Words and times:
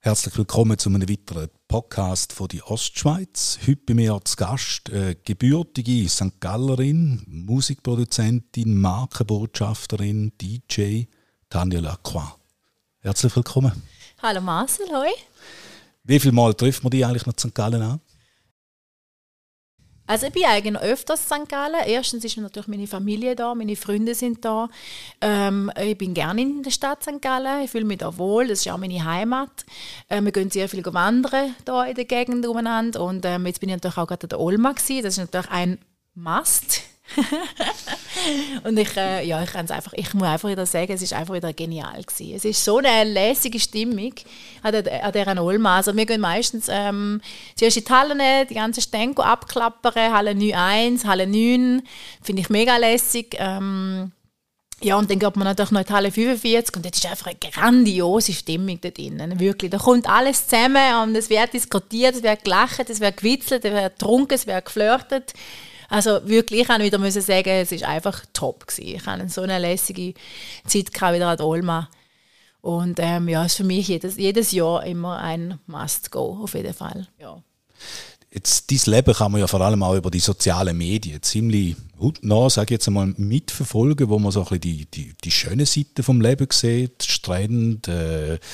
Herzlich 0.00 0.36
willkommen 0.36 0.76
zu 0.78 0.88
einem 0.88 1.08
weiteren 1.08 1.48
Podcast 1.68 2.32
von 2.32 2.48
die 2.48 2.60
Ostschweiz. 2.60 3.60
Heute 3.64 3.80
bei 3.86 3.94
mir 3.94 4.14
als 4.14 4.36
Gast 4.36 4.88
äh, 4.88 5.14
gebürtige 5.24 6.08
St. 6.08 6.40
Gallerin, 6.40 7.22
Musikproduzentin, 7.28 8.80
Markenbotschafterin, 8.80 10.32
DJ 10.40 11.04
Tanja 11.48 11.78
Lacroix. 11.78 12.36
Herzlich 12.98 13.36
willkommen. 13.36 13.80
Hallo 14.20 14.40
Marcel, 14.40 14.88
hoi. 14.88 15.10
Wie 16.02 16.18
viel 16.18 16.32
Mal 16.32 16.54
trifft 16.54 16.82
man 16.82 16.90
die 16.90 17.04
eigentlich 17.04 17.26
nach 17.26 17.38
St. 17.38 17.54
Gallen 17.54 17.82
an? 17.82 18.00
Also 20.10 20.26
ich 20.26 20.32
bin 20.32 20.44
eigentlich 20.44 20.82
öfters 20.82 21.26
St. 21.26 21.48
Gallen. 21.48 21.82
Erstens 21.86 22.24
ist 22.24 22.36
natürlich 22.36 22.66
meine 22.66 22.88
Familie 22.88 23.36
da, 23.36 23.54
meine 23.54 23.76
Freunde 23.76 24.16
sind 24.16 24.44
da. 24.44 24.68
Ähm, 25.20 25.70
ich 25.80 25.96
bin 25.96 26.14
gerne 26.14 26.42
in 26.42 26.64
der 26.64 26.72
Stadt 26.72 27.04
St. 27.04 27.22
Gallen. 27.22 27.62
Ich 27.62 27.70
fühle 27.70 27.84
mich 27.84 27.98
da 27.98 28.18
wohl. 28.18 28.48
Das 28.48 28.58
ist 28.58 28.72
auch 28.72 28.76
meine 28.76 29.04
Heimat. 29.04 29.64
Ähm, 30.08 30.24
wir 30.24 30.32
gehen 30.32 30.50
sehr 30.50 30.68
viel 30.68 30.84
wandern 30.84 31.54
hier 31.64 31.86
in 31.86 31.94
der 31.94 32.04
Gegend 32.06 32.44
umeinander. 32.44 33.04
Und 33.04 33.24
ähm, 33.24 33.46
jetzt 33.46 33.60
bin 33.60 33.68
ich 33.68 33.76
natürlich 33.76 33.98
auch 33.98 34.08
gerade 34.08 34.24
in 34.24 34.30
der 34.30 34.40
Olma 34.40 34.72
gewesen. 34.72 35.04
Das 35.04 35.16
ist 35.16 35.18
natürlich 35.18 35.50
ein 35.52 35.78
Must. 36.16 36.82
und 38.64 38.78
ich, 38.78 38.96
äh, 38.96 39.26
ja, 39.26 39.42
ich, 39.42 39.54
einfach, 39.54 39.92
ich 39.94 40.14
muss 40.14 40.28
einfach 40.28 40.48
wieder 40.48 40.66
sagen, 40.66 40.92
es 40.92 41.02
ist 41.02 41.12
einfach 41.12 41.34
wieder 41.34 41.52
genial 41.52 42.02
gewesen. 42.02 42.34
Es 42.36 42.44
ist 42.44 42.64
so 42.64 42.78
eine 42.78 43.04
lässige 43.04 43.58
Stimmung 43.58 44.14
an, 44.62 44.72
der, 44.72 45.04
an 45.04 45.12
dieser 45.12 45.42
Olma. 45.42 45.76
Also 45.76 45.94
wir 45.96 46.06
gehen 46.06 46.20
meistens 46.20 46.66
ähm, 46.68 47.20
zuerst 47.56 47.76
in 47.78 47.84
die 47.84 47.92
Hallen, 47.92 48.46
die 48.48 48.54
ganzen 48.54 48.80
Stände 48.80 49.24
abklappern, 49.24 50.12
Halle 50.12 50.32
9.1, 50.32 51.04
Halle 51.04 51.26
9, 51.26 51.82
finde 52.22 52.42
ich 52.42 52.50
mega 52.50 52.76
lässig. 52.76 53.36
Ähm, 53.38 54.12
ja, 54.82 54.96
und 54.96 55.10
dann 55.10 55.18
geht 55.18 55.36
man 55.36 55.44
natürlich 55.44 55.72
noch 55.72 55.80
in 55.80 55.86
die 55.86 55.92
Halle 55.92 56.10
45 56.10 56.76
und 56.76 56.86
das 56.86 56.92
ist 56.96 57.06
einfach 57.06 57.26
eine 57.26 57.36
grandiose 57.38 58.32
Stimmung 58.32 58.80
da 58.80 58.88
drinnen, 58.88 59.38
wirklich. 59.38 59.70
Da 59.70 59.76
kommt 59.76 60.08
alles 60.08 60.46
zusammen 60.46 61.02
und 61.02 61.14
es 61.14 61.28
wird 61.28 61.52
diskutiert, 61.52 62.16
es 62.16 62.22
wird 62.22 62.44
gelacht, 62.44 62.88
es 62.88 63.00
wird 63.00 63.18
gewitzelt, 63.18 63.64
es 63.64 63.72
wird 63.72 63.98
getrunken, 63.98 64.34
es 64.34 64.46
wird 64.46 64.64
geflirtet. 64.64 65.34
Also 65.90 66.20
wirklich, 66.24 66.62
ich 66.62 66.68
wieder 66.68 66.98
müssen 66.98 67.20
sagen, 67.20 67.48
es 67.48 67.72
ist 67.72 67.84
einfach 67.84 68.24
top 68.32 68.66
gewesen. 68.66 68.94
Ich 68.96 69.06
hatte 69.06 69.28
so 69.28 69.42
eine 69.42 69.58
lässige 69.58 70.14
Zeit 70.64 70.94
wieder 70.94 71.28
an 71.28 71.40
Olma. 71.40 71.88
Und 72.62 72.98
ähm, 73.00 73.28
ja, 73.28 73.44
es 73.44 73.52
ist 73.52 73.56
für 73.56 73.64
mich 73.64 73.88
jedes, 73.88 74.16
jedes 74.16 74.52
Jahr 74.52 74.84
immer 74.84 75.18
ein 75.18 75.58
Must-Go, 75.66 76.40
auf 76.42 76.54
jeden 76.54 76.74
Fall. 76.74 77.08
Ja. 77.18 77.42
Jetzt, 78.32 78.70
dein 78.70 78.94
Leben 78.94 79.14
kann 79.14 79.32
man 79.32 79.40
ja 79.40 79.48
vor 79.48 79.60
allem 79.60 79.82
auch 79.82 79.96
über 79.96 80.10
die 80.10 80.20
sozialen 80.20 80.78
Medien 80.78 81.20
ziemlich 81.22 81.74
nah, 82.22 82.48
sage 82.48 82.66
ich 82.66 82.70
jetzt 82.78 82.86
einmal, 82.86 83.12
mitverfolgen, 83.16 84.08
wo 84.08 84.18
man 84.18 84.30
so 84.30 84.40
ein 84.40 84.44
bisschen 84.44 84.60
die, 84.60 84.86
die, 84.86 85.14
die 85.24 85.30
schönen 85.30 85.66
Seiten 85.66 86.02
vom 86.02 86.20
Leben 86.20 86.46
sieht, 86.50 87.02
Strände, 87.02 88.38
äh, 88.40 88.46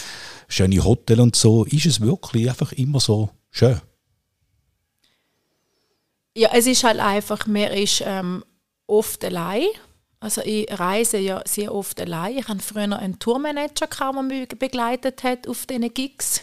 schöne 0.49 0.83
Hotels 0.83 1.21
und 1.21 1.37
so. 1.37 1.65
Ist 1.65 1.87
es 1.87 2.01
wirklich 2.01 2.49
einfach 2.49 2.73
immer 2.73 3.01
so 3.01 3.31
schön? 3.51 3.81
Ja, 6.37 6.51
es 6.53 6.67
ist 6.67 6.85
halt 6.85 7.01
einfach, 7.01 7.47
man 7.47 7.73
ist 7.73 8.03
ähm, 8.05 8.45
oft 8.87 9.25
allein. 9.25 9.65
Also 10.21 10.43
ich 10.45 10.67
reise 10.71 11.17
ja 11.17 11.43
sehr 11.47 11.75
oft 11.75 11.99
allein. 11.99 12.37
Ich 12.37 12.47
hatte 12.47 12.61
früher 12.61 12.83
einen 12.99 13.19
Tourmanager, 13.19 13.87
der 13.87 14.23
mich 14.23 14.49
begleitet 14.51 15.23
hat 15.23 15.49
auf 15.49 15.65
diesen 15.65 15.95
Gigs, 15.95 16.43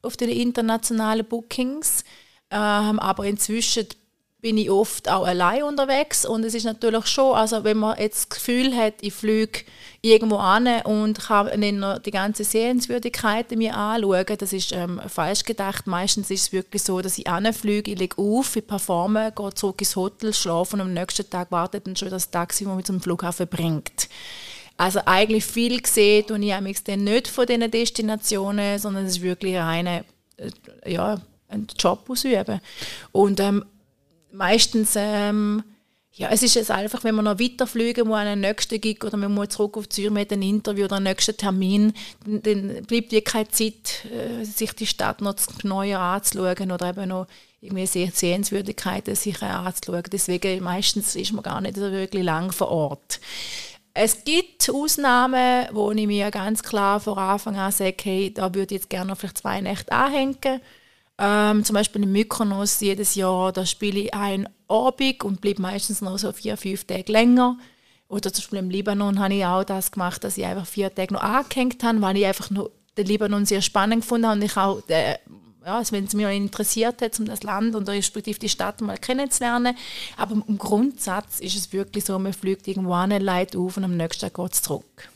auf 0.00 0.16
den 0.16 0.30
internationalen 0.30 1.26
Bookings. 1.26 2.02
Ähm, 2.50 2.98
aber 2.98 3.26
inzwischen 3.26 3.86
bin 4.46 4.58
ich 4.58 4.70
oft 4.70 5.08
auch 5.08 5.26
allein 5.26 5.64
unterwegs 5.64 6.24
und 6.24 6.44
es 6.44 6.54
ist 6.54 6.62
natürlich 6.62 7.06
schon, 7.06 7.34
also 7.34 7.64
wenn 7.64 7.78
man 7.78 7.98
jetzt 7.98 8.18
das 8.18 8.28
Gefühl 8.28 8.76
hat, 8.76 8.94
ich 9.00 9.12
fliege 9.12 9.64
irgendwo 10.02 10.36
an 10.36 10.68
und 10.84 11.18
kann 11.18 11.60
dann 11.60 12.00
die 12.04 12.12
ganze 12.12 12.44
Sehenswürdigkeiten 12.44 13.58
mir 13.58 13.76
anschauen, 13.76 14.24
das 14.38 14.52
ist 14.52 14.70
ähm, 14.70 15.00
falsch 15.08 15.42
gedacht. 15.42 15.88
Meistens 15.88 16.30
ist 16.30 16.42
es 16.42 16.52
wirklich 16.52 16.84
so, 16.84 17.00
dass 17.00 17.18
ich 17.18 17.26
anfliege, 17.26 17.90
ich 17.90 17.98
lege 17.98 18.18
auf, 18.18 18.54
ich 18.54 18.64
performe, 18.64 19.32
gehe 19.34 19.52
zurück 19.52 19.80
ins 19.80 19.96
Hotel, 19.96 20.32
schlafe 20.32 20.76
und 20.76 20.82
am 20.82 20.94
nächsten 20.94 21.28
Tag 21.28 21.50
wartet 21.50 21.88
dann 21.88 21.96
schon 21.96 22.10
das 22.10 22.30
Taxi, 22.30 22.64
das 22.64 22.76
mich 22.76 22.84
zum 22.84 23.00
Flughafen 23.00 23.48
bringt. 23.48 24.08
Also 24.76 25.00
eigentlich 25.06 25.44
viel 25.44 25.82
gesehen 25.82 26.26
und 26.30 26.44
ich 26.44 26.52
habe 26.52 26.72
dann 26.84 27.02
nicht 27.02 27.26
von 27.26 27.46
diesen 27.46 27.68
Destinationen, 27.68 28.78
sondern 28.78 29.06
es 29.06 29.16
ist 29.16 29.22
wirklich 29.22 29.58
eine 29.58 30.04
äh, 30.36 30.52
ja, 30.92 31.20
einen 31.48 31.66
Job 31.76 32.08
ausüben. 32.08 32.60
Und 33.10 33.40
ähm, 33.40 33.64
meistens, 34.36 34.94
ähm, 34.96 35.62
ja, 36.12 36.30
es 36.30 36.42
ist 36.42 36.54
jetzt 36.54 36.70
einfach, 36.70 37.04
wenn 37.04 37.14
man 37.14 37.26
noch 37.26 37.38
weiterfliegen 37.38 38.08
muss 38.08 38.16
an 38.16 38.26
den 38.26 38.40
nächsten 38.40 38.80
Gig 38.80 39.04
oder 39.04 39.18
man 39.18 39.34
muss 39.34 39.50
zurück 39.50 39.76
auf 39.76 39.88
Zürich 39.88 40.10
mit 40.10 40.32
einem 40.32 40.42
Interview 40.42 40.86
oder 40.86 40.96
einen 40.96 41.04
nächsten 41.04 41.36
Termin, 41.36 41.92
dann, 42.24 42.42
dann 42.42 42.84
bleibt 42.86 43.12
ja 43.12 43.20
keine 43.20 43.48
Zeit, 43.48 44.06
äh, 44.06 44.42
sich 44.44 44.72
die 44.72 44.86
Stadt 44.86 45.20
noch 45.20 45.36
neuer 45.62 46.00
anzuschauen 46.00 46.72
oder 46.72 46.88
eben 46.88 47.10
noch 47.10 47.26
irgendwie 47.60 47.86
Sehenswürdigkeiten 47.86 49.14
sich 49.14 49.42
anzuschauen. 49.42 50.04
Deswegen 50.10 50.64
meistens 50.64 51.16
ist 51.16 51.32
man 51.32 51.42
gar 51.42 51.60
nicht 51.60 51.76
so 51.76 51.90
wirklich 51.90 52.24
lang 52.24 52.50
vor 52.50 52.68
Ort. 52.68 53.20
Es 53.92 54.24
gibt 54.24 54.70
Ausnahmen, 54.70 55.68
wo 55.72 55.90
ich 55.90 56.06
mir 56.06 56.30
ganz 56.30 56.62
klar 56.62 57.00
von 57.00 57.18
Anfang 57.18 57.56
an 57.56 57.72
sage, 57.72 57.96
hey, 58.02 58.32
da 58.32 58.54
würde 58.54 58.74
ich 58.74 58.80
jetzt 58.80 58.90
gerne 58.90 59.08
noch 59.08 59.18
vielleicht 59.18 59.38
zwei 59.38 59.60
Nächte 59.60 59.92
anhängen 59.92 60.60
ähm, 61.18 61.64
zum 61.64 61.74
Beispiel 61.74 62.02
in 62.02 62.12
Mykonos 62.12 62.80
jedes 62.80 63.14
Jahr, 63.14 63.52
da 63.52 63.64
spiele 63.64 64.00
ich 64.00 64.14
ein 64.14 64.48
Abend 64.68 65.24
und 65.24 65.40
bleibe 65.40 65.62
meistens 65.62 66.00
noch 66.02 66.18
so 66.18 66.32
vier, 66.32 66.56
fünf 66.56 66.84
Tage 66.84 67.10
länger. 67.10 67.56
Oder 68.08 68.32
zum 68.32 68.42
Beispiel 68.42 68.58
im 68.58 68.70
Libanon 68.70 69.18
habe 69.18 69.34
ich 69.34 69.44
auch 69.44 69.64
das 69.64 69.90
gemacht, 69.90 70.22
dass 70.22 70.38
ich 70.38 70.44
einfach 70.44 70.66
vier 70.66 70.94
Tage 70.94 71.14
noch 71.14 71.22
angehängt 71.22 71.82
habe, 71.82 72.00
weil 72.02 72.18
ich 72.18 72.26
einfach 72.26 72.50
nur 72.50 72.70
den 72.96 73.06
Libanon 73.06 73.46
sehr 73.46 73.62
spannend 73.62 74.02
gefunden 74.02 74.26
habe 74.26 74.38
und 74.38 74.44
ich 74.44 74.56
auch, 74.56 74.82
äh, 74.88 75.16
ja, 75.64 75.82
wenn 75.90 76.04
es 76.04 76.14
mich 76.14 76.26
interessiert 76.26 77.02
hat, 77.02 77.18
um 77.18 77.26
das 77.26 77.42
Land 77.42 77.74
und 77.74 77.88
respektive 77.88 78.38
die 78.38 78.48
Stadt 78.48 78.80
mal 78.80 78.96
kennenzulernen. 78.98 79.76
Aber 80.16 80.40
im 80.46 80.58
Grundsatz 80.58 81.40
ist 81.40 81.56
es 81.56 81.72
wirklich 81.72 82.04
so, 82.04 82.16
man 82.18 82.32
fliegt 82.32 82.68
irgendwo 82.68 82.92
an, 82.92 83.10
leitet 83.10 83.56
auf 83.56 83.76
und 83.76 83.84
am 83.84 83.96
nächsten 83.96 84.20
Tag 84.20 84.34
geht 84.34 84.52
es 84.52 84.62
zurück. 84.62 85.08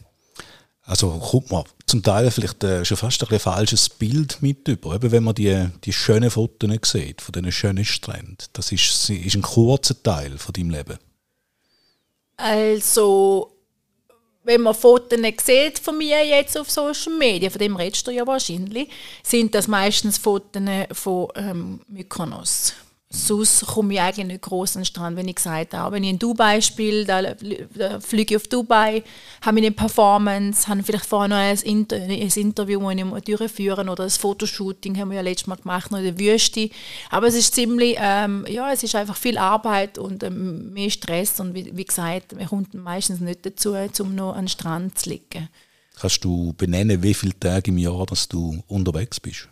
Also 0.90 1.08
kommt 1.20 1.52
man 1.52 1.62
zum 1.86 2.02
Teil 2.02 2.32
vielleicht 2.32 2.64
äh, 2.64 2.84
schon 2.84 2.96
fast 2.96 3.22
ein, 3.30 3.38
falsches 3.38 3.88
Bild 3.88 4.38
mit 4.42 4.66
über, 4.66 4.96
eben 4.96 5.12
wenn 5.12 5.22
man 5.22 5.36
die, 5.36 5.68
die 5.84 5.92
schönen 5.92 6.32
Fotos 6.32 6.68
sieht, 6.82 7.22
von 7.22 7.30
diesen 7.30 7.52
schönen 7.52 7.84
Stränden. 7.84 8.48
Das 8.54 8.72
ist, 8.72 9.08
ist 9.08 9.36
ein 9.36 9.42
kurzer 9.42 10.02
Teil 10.02 10.36
von 10.36 10.52
deinem 10.52 10.70
Leben. 10.70 10.98
Also, 12.36 13.52
wenn 14.42 14.62
man 14.62 14.74
Fotos 14.74 15.20
sieht 15.44 15.78
von 15.78 15.96
mir 15.96 16.26
jetzt 16.26 16.58
auf 16.58 16.68
Social 16.68 17.16
Media, 17.16 17.50
von 17.50 17.60
dem 17.60 17.76
redest 17.76 18.08
du 18.08 18.10
ja 18.10 18.26
wahrscheinlich, 18.26 18.88
sind 19.22 19.54
das 19.54 19.68
meistens 19.68 20.18
Fotos 20.18 20.60
von 20.90 21.28
ähm, 21.36 21.80
Mykonos 21.86 22.74
sonst 23.12 23.66
komme 23.66 23.94
ich 23.94 24.00
eigentlich 24.00 24.26
nicht 24.26 24.42
groß 24.42 24.76
an 24.76 24.82
den 24.82 24.86
Strand, 24.86 25.16
wenn 25.16 25.26
ich 25.26 25.34
gesagt 25.34 25.74
habe. 25.74 25.96
Wenn 25.96 26.04
ich 26.04 26.10
in 26.10 26.18
Dubai 26.18 26.60
spiele, 26.60 27.04
da, 27.04 27.34
da 27.74 27.98
fliege 27.98 28.34
ich 28.34 28.40
auf 28.40 28.46
Dubai, 28.46 29.02
habe 29.42 29.58
eine 29.58 29.72
Performance, 29.72 30.68
habe 30.68 30.84
vielleicht 30.84 31.06
vorher 31.06 31.28
noch 31.28 31.36
ein, 31.36 31.58
Inter 31.58 31.96
ein 31.96 32.10
Interview, 32.10 32.80
das 32.80 33.18
ich 33.18 33.36
durchführen 33.36 33.88
oder 33.88 34.04
ein 34.04 34.10
Fotoshooting 34.10 34.96
haben 34.96 35.10
wir 35.10 35.16
ja 35.16 35.22
letztes 35.22 35.48
Mal 35.48 35.56
gemacht, 35.56 35.90
noch 35.90 35.98
in 35.98 36.04
der 36.04 36.18
Wüste. 36.18 36.70
Aber 37.10 37.26
es 37.26 37.34
ist 37.34 37.54
ziemlich, 37.54 37.96
ähm, 37.98 38.46
ja, 38.48 38.72
es 38.72 38.84
ist 38.84 38.94
einfach 38.94 39.16
viel 39.16 39.38
Arbeit 39.38 39.98
und 39.98 40.22
ähm, 40.22 40.72
mehr 40.72 40.90
Stress 40.90 41.40
und 41.40 41.54
wie, 41.54 41.76
wie 41.76 41.84
gesagt, 41.84 42.38
wir 42.38 42.46
kommen 42.46 42.68
meistens 42.72 43.18
nicht 43.18 43.44
dazu, 43.44 43.74
um 43.98 44.14
noch 44.14 44.34
an 44.34 44.42
den 44.42 44.48
Strand 44.48 44.98
zu 44.98 45.10
liegen. 45.10 45.48
Kannst 45.98 46.24
du 46.24 46.54
benennen, 46.56 47.02
wie 47.02 47.12
viele 47.12 47.38
Tage 47.38 47.72
im 47.72 47.78
Jahr 47.78 48.06
dass 48.06 48.28
du 48.28 48.62
unterwegs 48.68 49.18
bist? 49.18 49.48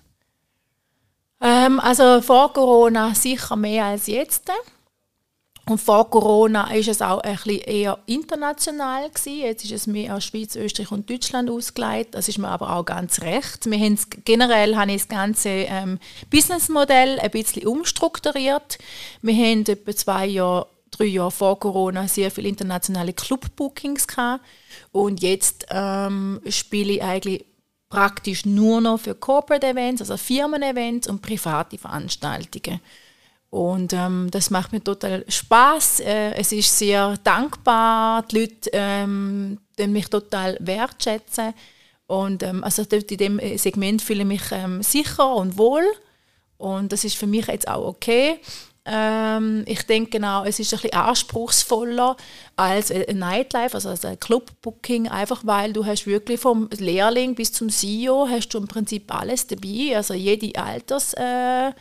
Ähm, 1.41 1.81
also 1.81 2.21
vor 2.21 2.53
Corona 2.53 3.15
sicher 3.15 3.57
mehr 3.57 3.85
als 3.85 4.07
jetzt. 4.07 4.51
Und 5.69 5.79
vor 5.79 6.09
Corona 6.09 6.73
ist 6.73 6.89
es 6.89 7.03
auch 7.03 7.21
ein 7.21 7.37
bisschen 7.37 7.61
eher 7.61 7.99
international 8.07 9.11
gewesen. 9.11 9.41
Jetzt 9.41 9.65
ist 9.65 9.73
es 9.73 9.87
mehr 9.87 10.17
aus 10.17 10.25
Schweiz, 10.25 10.57
Österreich 10.57 10.91
und 10.91 11.11
Deutschland 11.11 11.51
ausgeleitet. 11.51 12.15
Das 12.15 12.27
ist 12.27 12.39
mir 12.39 12.49
aber 12.49 12.75
auch 12.75 12.87
ganz 12.87 13.21
recht. 13.21 13.71
Wir 13.71 13.79
haben 13.79 13.99
generell 14.25 14.77
habe 14.77 14.93
ich 14.93 15.03
das 15.03 15.09
ganze 15.09 15.51
ähm, 15.51 15.99
Businessmodell 16.31 17.21
ein 17.21 17.31
bisschen 17.31 17.67
umstrukturiert. 17.67 18.79
Wir 19.21 19.35
haben 19.35 19.67
etwa 19.67 19.95
zwei 19.95 20.27
Jahre, 20.27 20.69
drei 20.91 21.05
Jahre 21.05 21.31
vor 21.31 21.61
Corona 21.61 22.09
sehr 22.09 22.31
viele 22.31 22.49
internationale 22.49 23.13
Clubbookings. 23.13 24.07
Und 24.91 25.21
jetzt 25.21 25.67
ähm, 25.69 26.41
spiele 26.49 26.93
ich 26.93 27.03
eigentlich 27.03 27.45
praktisch 27.89 28.45
nur 28.45 28.81
noch 28.81 29.01
für 29.01 29.15
Corporate 29.15 29.67
Events, 29.67 30.03
also 30.03 30.17
Firmen-Events 30.17 31.09
und 31.09 31.23
private 31.23 31.79
Veranstaltungen. 31.79 32.81
Und 33.51 33.95
ähm, 33.95 34.29
das 34.31 34.51
macht 34.51 34.73
mir 34.73 34.85
total 34.85 35.25
Spaß. 35.27 36.01
Äh, 36.01 36.33
es 36.35 36.53
ist 36.53 36.77
sehr 36.79 37.17
dankbar. 37.25 38.23
Die 38.25 38.41
Leute 38.41 38.71
ähm, 38.73 39.59
mich 39.79 40.09
total 40.09 40.59
wertschätzen. 40.61 41.55
Und 42.07 42.43
ähm, 42.43 42.63
also 42.63 42.83
in 42.83 43.07
diesem 43.07 43.41
Segment 43.57 44.03
fühle 44.03 44.21
ich 44.21 44.27
mich 44.27 44.43
ähm, 44.53 44.83
sicher 44.83 45.35
und 45.35 45.57
wohl. 45.57 45.85
Und 46.59 46.93
das 46.93 47.05
ist 47.05 47.17
für 47.17 47.27
mich 47.27 47.47
jetzt 47.47 47.69
auch 47.69 47.87
okay. 47.87 48.41
Ähm, 48.91 49.65
ich 49.67 49.83
denke 49.83 50.11
genau, 50.13 50.45
es 50.45 50.59
ist 50.59 50.73
ein 50.73 50.81
bisschen 50.81 50.99
anspruchsvoller 50.99 52.17
als 52.57 52.91
ein 52.91 53.19
Nightlife, 53.19 53.75
also 53.75 53.91
als 53.91 54.05
ein 54.05 54.19
Clubbooking, 54.19 55.09
einfach 55.09 55.43
weil 55.45 55.75
du 55.75 55.85
hast 55.85 56.07
wirklich 56.07 56.41
vom 56.41 56.71
Lehrling 56.79 57.35
bis 57.35 57.53
zum 57.53 57.69
CEO 57.69 58.27
hast 58.31 58.49
du 58.49 58.59
im 58.59 58.67
Prinzip 58.67 59.15
alles 59.15 59.47
dabei, 59.47 59.95
also 59.95 60.15
jede 60.15 60.59
Altersgruppe, 60.59 61.75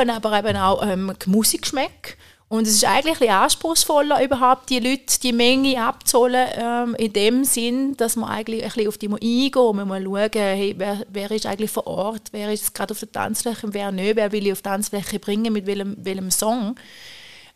äh, 0.00 0.10
aber 0.10 0.38
eben 0.38 0.56
auch 0.58 0.86
ähm, 0.86 1.12
Musikgeschmack. 1.24 2.18
Und 2.48 2.68
es 2.68 2.74
ist 2.74 2.84
eigentlich 2.84 3.20
ein 3.22 3.36
anspruchsvoller, 3.36 4.22
überhaupt 4.22 4.70
die 4.70 4.78
Leute, 4.78 5.18
die 5.20 5.32
Menge 5.32 5.82
abzuholen, 5.82 6.46
ähm, 6.54 6.94
in 6.94 7.12
dem 7.12 7.44
Sinn, 7.44 7.96
dass 7.96 8.14
man 8.14 8.30
eigentlich 8.30 8.62
ein 8.62 8.68
bisschen 8.68 8.88
auf 8.88 8.98
die 8.98 9.08
eingehen 9.08 9.76
man 9.76 9.88
muss 9.88 10.02
schauen, 10.04 10.30
hey, 10.32 10.74
wer, 10.78 11.04
wer 11.08 11.30
ist 11.32 11.46
eigentlich 11.46 11.72
vor 11.72 11.88
Ort, 11.88 12.28
wer 12.30 12.52
ist 12.52 12.72
gerade 12.72 12.92
auf 12.92 13.00
der 13.00 13.10
Tanzfläche, 13.10 13.74
wer 13.74 13.90
nicht, 13.90 14.14
wer 14.14 14.30
will 14.30 14.46
ich 14.46 14.52
auf 14.52 14.62
die 14.62 14.68
Tanzfläche 14.68 15.18
bringen, 15.18 15.52
mit 15.52 15.66
welchem, 15.66 15.96
welchem 15.98 16.30
Song. 16.30 16.76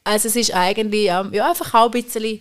Also 0.02 0.26
es 0.26 0.34
ist 0.34 0.54
eigentlich 0.54 1.08
ähm, 1.08 1.32
ja, 1.32 1.48
einfach 1.48 1.72
auch 1.74 1.84
ein 1.84 2.02
bisschen 2.02 2.40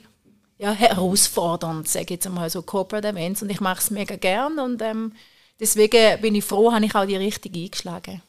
ja, 0.58 0.72
herausfordernd, 0.72 1.88
sage 1.88 2.06
ich 2.06 2.10
jetzt 2.12 2.26
einmal, 2.26 2.50
so 2.50 2.64
Corporate 2.64 3.10
Events 3.10 3.44
und 3.44 3.52
ich 3.52 3.62
mache 3.62 3.80
es 3.80 3.92
mega 3.92 4.16
gern 4.16 4.58
und 4.58 4.82
ähm, 4.82 5.14
deswegen 5.60 6.20
bin 6.20 6.34
ich 6.34 6.46
froh, 6.46 6.72
habe 6.72 6.84
ich 6.84 6.96
auch 6.96 7.06
die 7.06 7.16
richtige 7.16 7.60
eingeschlagen. 7.60 8.24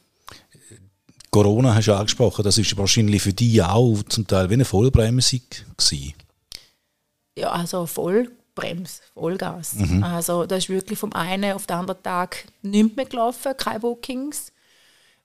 Corona 1.31 1.73
hast 1.73 1.87
du 1.87 1.93
angesprochen, 1.93 2.43
das 2.43 2.57
ist 2.57 2.77
wahrscheinlich 2.77 3.21
für 3.21 3.31
dich 3.31 3.63
auch 3.63 4.03
zum 4.03 4.27
Teil 4.27 4.49
wie 4.49 4.55
eine 4.55 4.65
Vollbremsung 4.65 5.41
gewesen. 5.77 6.13
Ja, 7.37 7.51
also 7.51 7.85
Vollbrems, 7.85 9.01
Vollgas. 9.13 9.75
Mhm. 9.75 10.03
Also 10.03 10.45
das 10.45 10.65
ist 10.65 10.69
wirklich 10.69 10.99
vom 10.99 11.13
einen 11.13 11.53
auf 11.53 11.65
den 11.65 11.77
anderen 11.77 12.03
Tag 12.03 12.43
nicht 12.61 12.97
mehr 12.97 13.05
gelaufen, 13.05 13.53
keine 13.55 13.79
Bookings. 13.79 14.51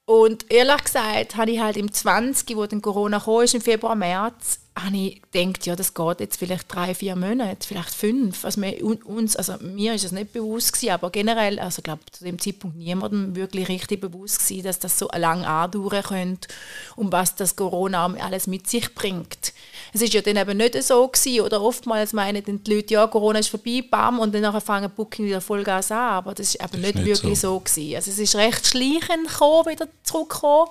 Und 0.06 0.52
ehrlich 0.52 0.84
gesagt 0.84 1.36
habe 1.36 1.50
ich 1.50 1.60
halt 1.60 1.76
im 1.76 1.92
20, 1.92 2.56
wo 2.56 2.64
dann 2.66 2.80
Corona 2.80 3.18
kam, 3.18 3.42
im 3.42 3.60
Februar, 3.60 3.96
März, 3.96 4.60
habe 4.78 4.96
ich 4.96 5.22
gedacht, 5.32 5.66
ja, 5.66 5.74
das 5.74 5.94
geht 5.94 6.20
jetzt 6.20 6.36
vielleicht 6.36 6.72
drei, 6.72 6.94
vier 6.94 7.16
Monate, 7.16 7.66
vielleicht 7.66 7.92
fünf. 7.92 8.44
Also, 8.44 8.62
wir, 8.62 8.84
uns, 8.84 9.34
also 9.34 9.54
mir 9.60 9.94
ist 9.94 10.04
es 10.04 10.12
nicht 10.12 10.32
bewusst 10.32 10.74
gewesen, 10.74 10.92
aber 10.92 11.10
generell, 11.10 11.58
also 11.58 11.80
ich 11.80 11.84
glaube, 11.84 12.02
zu 12.12 12.22
dem 12.22 12.38
Zeitpunkt 12.38 12.76
niemandem 12.76 13.34
wirklich 13.34 13.68
richtig 13.68 14.00
bewusst 14.00 14.46
gewesen, 14.46 14.64
dass 14.64 14.78
das 14.78 14.96
so 14.96 15.08
lange 15.12 15.48
andauern 15.48 16.04
könnte 16.04 16.48
und 16.94 17.10
was 17.10 17.34
das 17.34 17.56
Corona 17.56 18.06
alles 18.20 18.46
mit 18.46 18.68
sich 18.68 18.94
bringt. 18.94 19.54
Es 19.92 20.02
ist 20.02 20.12
ja 20.12 20.20
dann 20.20 20.36
eben 20.36 20.56
nicht 20.56 20.82
so 20.82 21.06
gewesen, 21.08 21.40
oder 21.42 21.62
oftmals 21.62 22.12
meinen 22.12 22.42
die 22.44 22.74
Leute, 22.74 22.94
ja, 22.94 23.06
Corona 23.06 23.38
ist 23.38 23.48
vorbei, 23.48 23.84
bam, 23.88 24.18
und 24.18 24.34
dann 24.34 24.60
fangen 24.60 24.90
Booking 24.90 25.26
wieder 25.26 25.40
Vollgas 25.40 25.90
an, 25.90 25.98
aber 25.98 26.34
das 26.34 26.54
ist 26.54 26.62
eben 26.62 26.80
nicht, 26.80 26.94
nicht, 26.96 27.06
wirklich 27.06 27.40
so. 27.40 27.54
so 27.54 27.60
gewesen. 27.60 27.96
Also 27.96 28.10
es 28.10 28.18
ist 28.18 28.36
recht 28.36 28.66
schleichend 28.66 29.28
gekommen, 29.28 29.66
wieder 29.66 29.88
zurückgekommen 30.02 30.68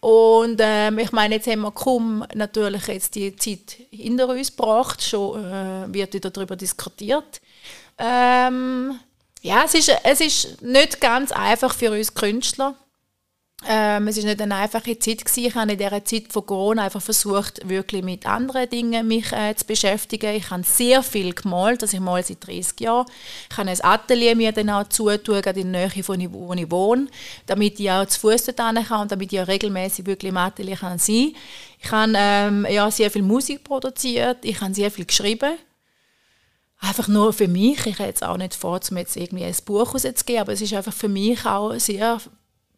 und 0.00 0.58
ähm, 0.60 0.98
ich 0.98 1.12
meine, 1.12 1.36
jetzt 1.36 1.46
haben 1.46 1.60
wir 1.60 1.72
kaum 1.72 2.24
natürlich 2.34 2.86
jetzt 2.86 3.14
die 3.14 3.36
Zeit 3.36 3.76
hinter 3.90 4.28
uns 4.28 4.56
gebracht, 4.56 5.02
schon 5.02 5.44
äh, 5.44 5.92
wird 5.92 6.14
wieder 6.14 6.30
darüber 6.30 6.56
diskutiert. 6.56 7.40
Ähm, 7.98 8.98
ja, 9.42 9.64
es 9.64 9.74
ist, 9.74 9.92
es 10.02 10.20
ist 10.20 10.62
nicht 10.62 11.00
ganz 11.00 11.32
einfach 11.32 11.74
für 11.74 11.90
uns 11.90 12.14
Künstler, 12.14 12.74
ähm, 13.68 14.08
es 14.08 14.16
ist 14.16 14.24
nicht 14.24 14.40
eine 14.40 14.54
einfache 14.54 14.98
Zeit 14.98 15.24
gewesen. 15.24 15.44
Ich 15.44 15.54
habe 15.54 15.72
in 15.72 15.78
dieser 15.78 16.04
Zeit 16.04 16.32
von 16.32 16.46
Corona 16.46 16.84
einfach 16.84 17.02
versucht, 17.02 17.68
wirklich 17.68 18.02
mit 18.02 18.24
anderen 18.24 18.68
Dingen 18.70 19.06
mich 19.06 19.30
äh, 19.32 19.54
zu 19.54 19.66
beschäftigen. 19.66 20.34
Ich 20.34 20.50
habe 20.50 20.62
sehr 20.62 21.02
viel 21.02 21.34
gemalt, 21.34 21.82
also 21.82 21.94
ich 21.94 22.02
male 22.02 22.22
seit 22.22 22.46
30 22.46 22.80
Jahren. 22.80 23.06
Ich 23.50 23.58
habe 23.58 23.70
ein 23.70 23.80
Atelier 23.82 24.34
mir 24.34 24.52
dann 24.52 24.70
auch 24.70 24.88
zutun, 24.88 25.36
in 25.36 25.72
der 25.72 25.88
Nähe 25.88 26.02
von 26.02 26.32
wo 26.32 26.54
ich 26.54 26.70
wohne, 26.70 27.08
damit 27.46 27.78
ich 27.78 27.90
auch 27.90 28.06
zu 28.06 28.20
Fuß 28.20 28.46
dort 28.46 28.56
kann 28.56 29.02
und 29.02 29.12
damit 29.12 29.32
ich 29.32 29.40
auch 29.40 29.48
regelmäßig 29.48 30.06
wirklich 30.06 30.30
im 30.30 30.38
Atelier 30.38 30.76
kann 30.76 30.98
sein 30.98 31.34
Ich 31.82 31.90
habe 31.90 32.12
ähm, 32.16 32.66
ja, 32.70 32.90
sehr 32.90 33.10
viel 33.10 33.22
Musik 33.22 33.62
produziert, 33.62 34.38
ich 34.42 34.58
habe 34.60 34.74
sehr 34.74 34.90
viel 34.90 35.04
geschrieben 35.04 35.58
einfach 36.82 37.08
nur 37.08 37.34
für 37.34 37.46
mich. 37.46 37.84
Ich 37.84 37.98
habe 37.98 38.08
jetzt 38.08 38.24
auch 38.24 38.38
nicht 38.38 38.54
vor, 38.54 38.80
um 38.90 38.96
jetzt 38.96 39.14
irgendwie 39.14 39.44
ein 39.44 39.54
Buch 39.66 39.92
rauszugeben, 39.92 40.40
aber 40.40 40.54
es 40.54 40.62
ist 40.62 40.72
einfach 40.72 40.94
für 40.94 41.08
mich 41.08 41.44
auch 41.44 41.74
sehr 41.78 42.18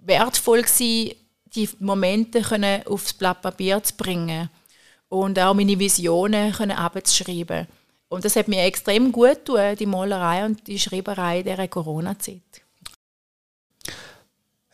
wertvoll 0.05 0.63
gewesen, 0.63 1.15
die 1.55 1.69
Momente 1.81 2.43
können 2.43 2.87
aufs 2.87 3.13
Blatt 3.13 3.43
Papier 3.43 3.83
zu 3.83 3.95
bringen 3.95 4.49
und 5.09 5.39
auch 5.39 5.55
meine 5.55 5.79
Visionen 5.79 6.53
können 6.53 6.77
abzuschreiben. 6.77 7.67
Und 8.09 8.25
das 8.25 8.37
hat 8.37 8.49
mir 8.49 8.65
extrem 8.65 9.13
gut 9.13 9.47
getan, 9.47 9.77
die 9.77 9.87
Malerei 9.87 10.45
und 10.45 10.67
die 10.67 10.79
Schreiberei 10.79 11.43
dieser 11.43 11.69
Corona-Zeit. 11.69 12.43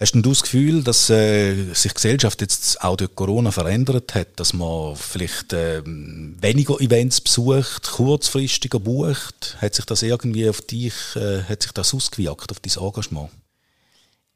Hast 0.00 0.14
du 0.14 0.22
das 0.22 0.42
Gefühl, 0.42 0.84
dass 0.84 1.10
äh, 1.10 1.72
sich 1.72 1.90
die 1.90 1.96
Gesellschaft 1.96 2.40
jetzt 2.40 2.80
auch 2.82 2.96
durch 2.96 3.16
Corona 3.16 3.50
verändert 3.50 4.14
hat, 4.14 4.28
dass 4.38 4.52
man 4.52 4.94
vielleicht 4.94 5.52
äh, 5.52 5.82
weniger 5.84 6.80
Events 6.80 7.20
besucht, 7.20 7.90
kurzfristiger 7.90 8.78
bucht? 8.78 9.56
Hat 9.60 9.74
sich 9.74 9.84
das 9.86 10.02
irgendwie 10.02 10.48
auf 10.48 10.60
dich, 10.60 10.94
äh, 11.16 11.42
hat 11.42 11.64
sich 11.64 11.72
das 11.72 11.92
ausgewirkt 11.92 12.52
auf 12.52 12.60
dein 12.60 12.84
Engagement? 12.84 13.30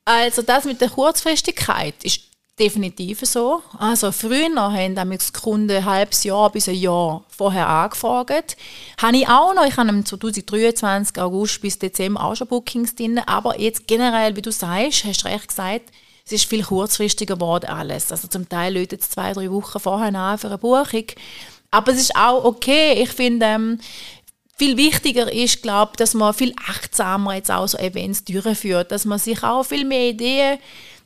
Also 0.04 0.42
das 0.42 0.64
mit 0.64 0.80
der 0.80 0.90
Kurzfristigkeit 0.90 1.94
ist 2.02 2.20
definitiv 2.58 3.20
so. 3.20 3.62
Also 3.78 4.12
früher 4.12 4.54
haben 4.54 4.94
die 4.94 5.40
Kunden 5.40 5.70
ein 5.70 5.84
halbes 5.84 6.24
Jahr 6.24 6.50
bis 6.50 6.68
ein 6.68 6.74
Jahr 6.74 7.24
vorher 7.28 7.68
angefragt. 7.68 8.56
Habe 9.00 9.16
ich 9.16 9.28
auch 9.28 9.54
noch, 9.54 9.66
ich 9.66 9.76
habe 9.76 9.88
im 9.88 10.04
2023 10.04 11.18
August 11.20 11.60
bis 11.62 11.78
Dezember 11.78 12.22
auch 12.22 12.34
schon 12.34 12.48
Bookings 12.48 12.94
drin, 12.94 13.18
aber 13.18 13.58
jetzt 13.58 13.86
generell, 13.86 14.36
wie 14.36 14.42
du 14.42 14.52
sagst, 14.52 15.04
hast 15.04 15.22
du 15.22 15.28
recht 15.28 15.48
gesagt, 15.48 15.90
es 16.24 16.32
ist 16.32 16.48
viel 16.48 16.62
kurzfristiger 16.62 17.34
geworden 17.34 17.66
alles. 17.66 18.12
Also 18.12 18.28
zum 18.28 18.48
Teil 18.48 18.76
Leute 18.76 18.96
jetzt 18.96 19.12
zwei, 19.12 19.32
drei 19.32 19.50
Wochen 19.50 19.80
vorher 19.80 20.14
an 20.14 20.38
für 20.38 20.48
eine 20.48 20.58
Buchung. 20.58 21.06
Aber 21.70 21.92
es 21.92 22.00
ist 22.00 22.16
auch 22.16 22.44
okay. 22.44 23.02
Ich 23.02 23.10
finde, 23.10 23.46
ähm, 23.46 23.80
viel 24.62 24.76
wichtiger 24.76 25.32
ist, 25.32 25.60
glaube 25.62 25.92
dass 25.96 26.14
man 26.14 26.32
viel 26.32 26.54
achtsamer 26.68 27.34
jetzt 27.34 27.50
auch 27.50 27.66
so 27.66 27.78
Events 27.78 28.24
durchführt, 28.24 28.92
dass 28.92 29.04
man 29.04 29.18
sich 29.18 29.42
auch 29.42 29.64
viel 29.64 29.84
mehr 29.84 30.10
Ideen, 30.10 30.60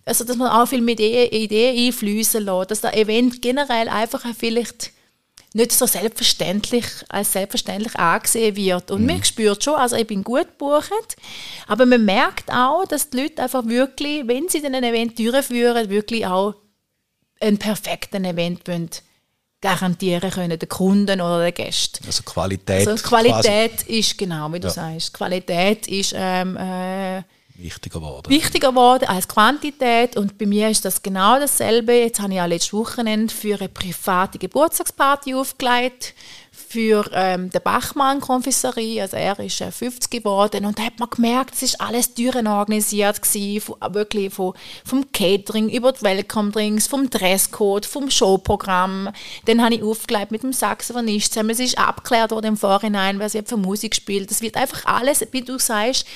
also 0.04 0.24
dass 0.24 0.36
man 0.36 0.50
auch 0.50 0.68
viel 0.68 0.82
mehr 0.82 0.92
Ideen, 0.92 1.32
Ideen 1.32 1.86
einfließen 1.86 2.44
lässt, 2.44 2.70
dass 2.70 2.82
der 2.82 2.94
Event 2.94 3.40
generell 3.40 3.88
einfach 3.88 4.26
vielleicht 4.38 4.92
nicht 5.54 5.72
so 5.72 5.86
selbstverständlich 5.86 6.84
als 7.08 7.32
selbstverständlich 7.32 7.96
angesehen 7.96 8.56
wird. 8.56 8.90
Und 8.90 9.00
mhm. 9.00 9.06
man 9.06 9.24
spürt 9.24 9.64
schon, 9.64 9.76
also 9.76 9.96
ich 9.96 10.06
bin 10.06 10.22
gut 10.22 10.58
gebucht, 10.58 11.16
aber 11.66 11.86
man 11.86 12.04
merkt 12.04 12.52
auch, 12.52 12.84
dass 12.84 13.08
die 13.08 13.22
Leute 13.22 13.42
einfach 13.42 13.66
wirklich, 13.66 14.28
wenn 14.28 14.50
sie 14.50 14.60
den 14.60 14.74
Event 14.74 15.18
durchführen, 15.18 15.88
wirklich 15.88 16.26
auch 16.26 16.56
einen 17.40 17.56
perfekten 17.56 18.26
Event 18.26 18.68
wollen 18.68 18.90
garantieren 19.60 20.30
können, 20.30 20.58
den 20.58 20.68
Kunden 20.68 21.20
oder 21.20 21.44
den 21.44 21.54
Gästen. 21.54 22.04
Also 22.06 22.22
Qualität. 22.22 22.86
Also 22.86 23.02
Qualität 23.02 23.78
quasi. 23.78 23.98
ist, 23.98 24.18
genau 24.18 24.52
wie 24.52 24.60
du 24.60 24.68
ja. 24.68 24.72
sagst, 24.72 25.12
Qualität 25.12 25.88
ist 25.88 26.14
ähm, 26.16 26.56
äh, 26.56 27.22
wichtiger 27.54 28.00
geworden. 28.00 28.30
Wichtiger 28.30 28.70
geworden 28.70 29.08
als 29.08 29.26
Quantität 29.26 30.16
und 30.16 30.36
bei 30.38 30.46
mir 30.46 30.68
ist 30.68 30.84
das 30.84 31.02
genau 31.02 31.38
dasselbe. 31.38 31.92
Jetzt 31.92 32.20
habe 32.20 32.32
ich 32.32 32.36
ja 32.36 32.46
letztes 32.46 32.72
Wochenende 32.74 33.32
für 33.32 33.58
eine 33.58 33.68
private 33.68 34.38
Geburtstagsparty 34.38 35.34
aufgelegt 35.34 36.14
für 36.76 37.08
ähm, 37.14 37.48
den 37.48 37.62
Bachmann 37.62 38.20
Konfiserie, 38.20 39.00
also 39.00 39.16
er 39.16 39.40
ist 39.40 39.62
äh, 39.62 39.70
50 39.70 40.10
geworden 40.10 40.66
und 40.66 40.78
da 40.78 40.82
hat 40.82 40.98
man 40.98 41.08
gemerkt, 41.08 41.54
es 41.54 41.62
ist 41.62 41.80
alles 41.80 42.12
Türen 42.12 42.46
organisiert 42.46 43.22
gewesen, 43.22 43.62
von, 43.62 43.76
äh, 43.80 43.94
wirklich 43.94 44.34
von, 44.34 44.52
vom 44.84 45.10
Catering 45.10 45.70
über 45.70 45.92
die 45.92 46.02
Welcome 46.02 46.50
Drinks, 46.50 46.86
vom 46.86 47.08
Dresscode, 47.08 47.86
vom 47.86 48.10
Showprogramm. 48.10 49.08
Dann 49.46 49.64
habe 49.64 49.74
ich 49.74 49.82
aufgelegt 49.82 50.30
mit 50.30 50.42
dem 50.42 50.52
Saxophonist 50.52 51.32
zusammen. 51.32 51.48
Es 51.48 51.60
ist 51.60 51.78
abgeklärt 51.78 52.30
worden 52.30 52.48
im 52.48 52.56
Vorhinein, 52.58 53.20
wer 53.20 53.30
sie 53.30 53.40
für 53.40 53.56
Musik 53.56 53.94
spielt. 53.96 54.30
Es 54.30 54.42
wird 54.42 54.56
einfach 54.56 54.84
alles, 54.84 55.26
wie 55.30 55.40
du 55.40 55.58
sagst, 55.58 56.06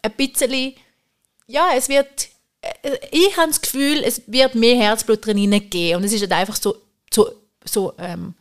ein 0.00 0.12
bisschen, 0.12 0.72
ja, 1.46 1.72
es 1.76 1.90
wird, 1.90 2.28
äh, 2.62 2.96
ich 3.10 3.36
habe 3.36 3.48
das 3.48 3.60
Gefühl, 3.60 4.02
es 4.02 4.22
wird 4.26 4.54
mehr 4.54 4.76
Herzblut 4.76 5.26
drin 5.26 5.68
gehen 5.68 5.98
und 5.98 6.04
es 6.04 6.14
ist 6.14 6.22
halt 6.22 6.32
einfach 6.32 6.56
so, 6.56 6.74
so, 7.12 7.28
so 7.66 7.92
ähm, 7.98 8.32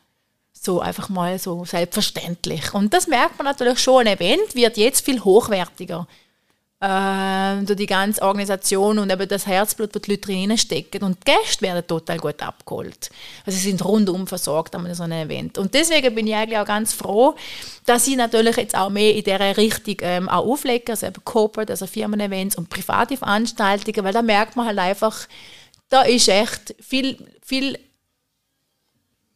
so 0.66 0.82
einfach 0.82 1.10
mal 1.10 1.40
so 1.40 1.64
selbstverständlich. 1.64 2.74
Und 2.74 2.94
das 2.94 3.08
merkt 3.08 3.38
man 3.38 3.46
natürlich 3.46 3.80
schon. 3.80 4.08
Ein 4.08 4.18
Event 4.18 4.56
wird 4.56 4.78
jetzt 4.78 5.06
viel 5.06 5.24
hochwertiger. 5.24 6.08
Äh, 6.82 7.64
durch 7.64 7.78
die 7.78 7.86
ganze 7.86 8.22
Organisation 8.22 9.00
und 9.00 9.10
eben 9.10 9.28
das 9.30 9.48
Herzblut, 9.48 9.96
das 9.96 10.02
die 10.02 10.12
Leute 10.12 10.28
drinnen 10.28 10.58
stecken. 10.58 11.04
Und 11.04 11.18
die 11.20 11.32
Gäste 11.32 11.62
werden 11.62 11.88
total 11.88 12.18
gut 12.18 12.42
abgeholt. 12.44 13.10
Also 13.46 13.58
sie 13.58 13.70
sind 13.70 13.84
rundum 13.84 14.28
versorgt 14.28 14.76
an 14.76 14.94
so 14.94 15.04
einem 15.04 15.30
Event. 15.30 15.58
Und 15.58 15.74
deswegen 15.74 16.14
bin 16.14 16.28
ich 16.28 16.36
eigentlich 16.36 16.60
auch 16.60 16.66
ganz 16.66 16.94
froh, 16.94 17.34
dass 17.86 18.04
sie 18.04 18.18
natürlich 18.18 18.58
jetzt 18.58 18.76
auch 18.76 18.90
mehr 18.90 19.16
in 19.16 19.24
dieser 19.24 19.56
Richtung 19.56 19.96
ähm, 20.02 20.28
auch 20.28 20.46
auflegen, 20.46 20.90
also 20.90 21.08
eben 21.08 21.24
Corporate, 21.24 21.72
also 21.72 21.88
Firmen-Events 21.88 22.58
und 22.58 22.70
private 22.70 23.16
Veranstaltungen, 23.16 24.04
weil 24.04 24.14
da 24.14 24.22
merkt 24.22 24.58
man 24.58 24.68
halt 24.68 24.78
einfach, 24.78 25.28
da 25.90 26.02
ist 26.02 26.28
echt 26.28 26.76
viel, 26.82 27.18
viel 27.42 27.80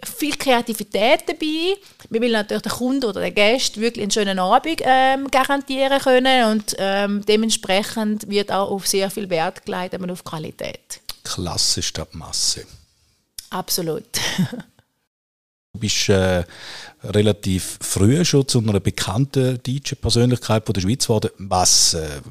viel 0.04 0.36
Kreativität 0.36 1.24
dabei. 1.28 1.78
Wir 2.10 2.22
wollen 2.22 2.32
natürlich 2.32 2.64
den 2.64 2.72
Kunden 2.72 3.06
oder 3.06 3.22
den 3.22 3.36
Gästen 3.36 3.82
wirklich 3.82 4.04
einen 4.04 4.12
schönen 4.12 4.40
Abend 4.40 4.82
ähm, 4.82 5.30
garantieren 5.30 6.00
können 6.00 6.52
und 6.52 6.76
ähm, 6.78 7.26
dementsprechend 7.26 8.30
wird 8.30 8.52
auch 8.52 8.72
auf 8.72 8.88
sehr 8.88 9.10
viel 9.10 9.30
Wert 9.30 9.66
gelegt, 9.66 10.00
auf 10.10 10.24
Qualität. 10.24 11.02
Klasse 11.24 11.82
statt 11.82 12.14
Masse. 12.16 12.66
Absolut. 13.50 14.06
Du 15.72 15.80
bist 15.80 16.10
äh, 16.10 16.44
relativ 17.04 17.78
früh 17.80 18.26
schon 18.26 18.48
zu 18.48 18.60
einer 18.60 18.80
bekannten 18.80 19.62
DJ-Persönlichkeit 19.62 20.68
der 20.68 20.82
Schweiz 20.82 21.04
geworden. 21.04 21.30
Was, 21.38 21.94
äh, 21.94 22.22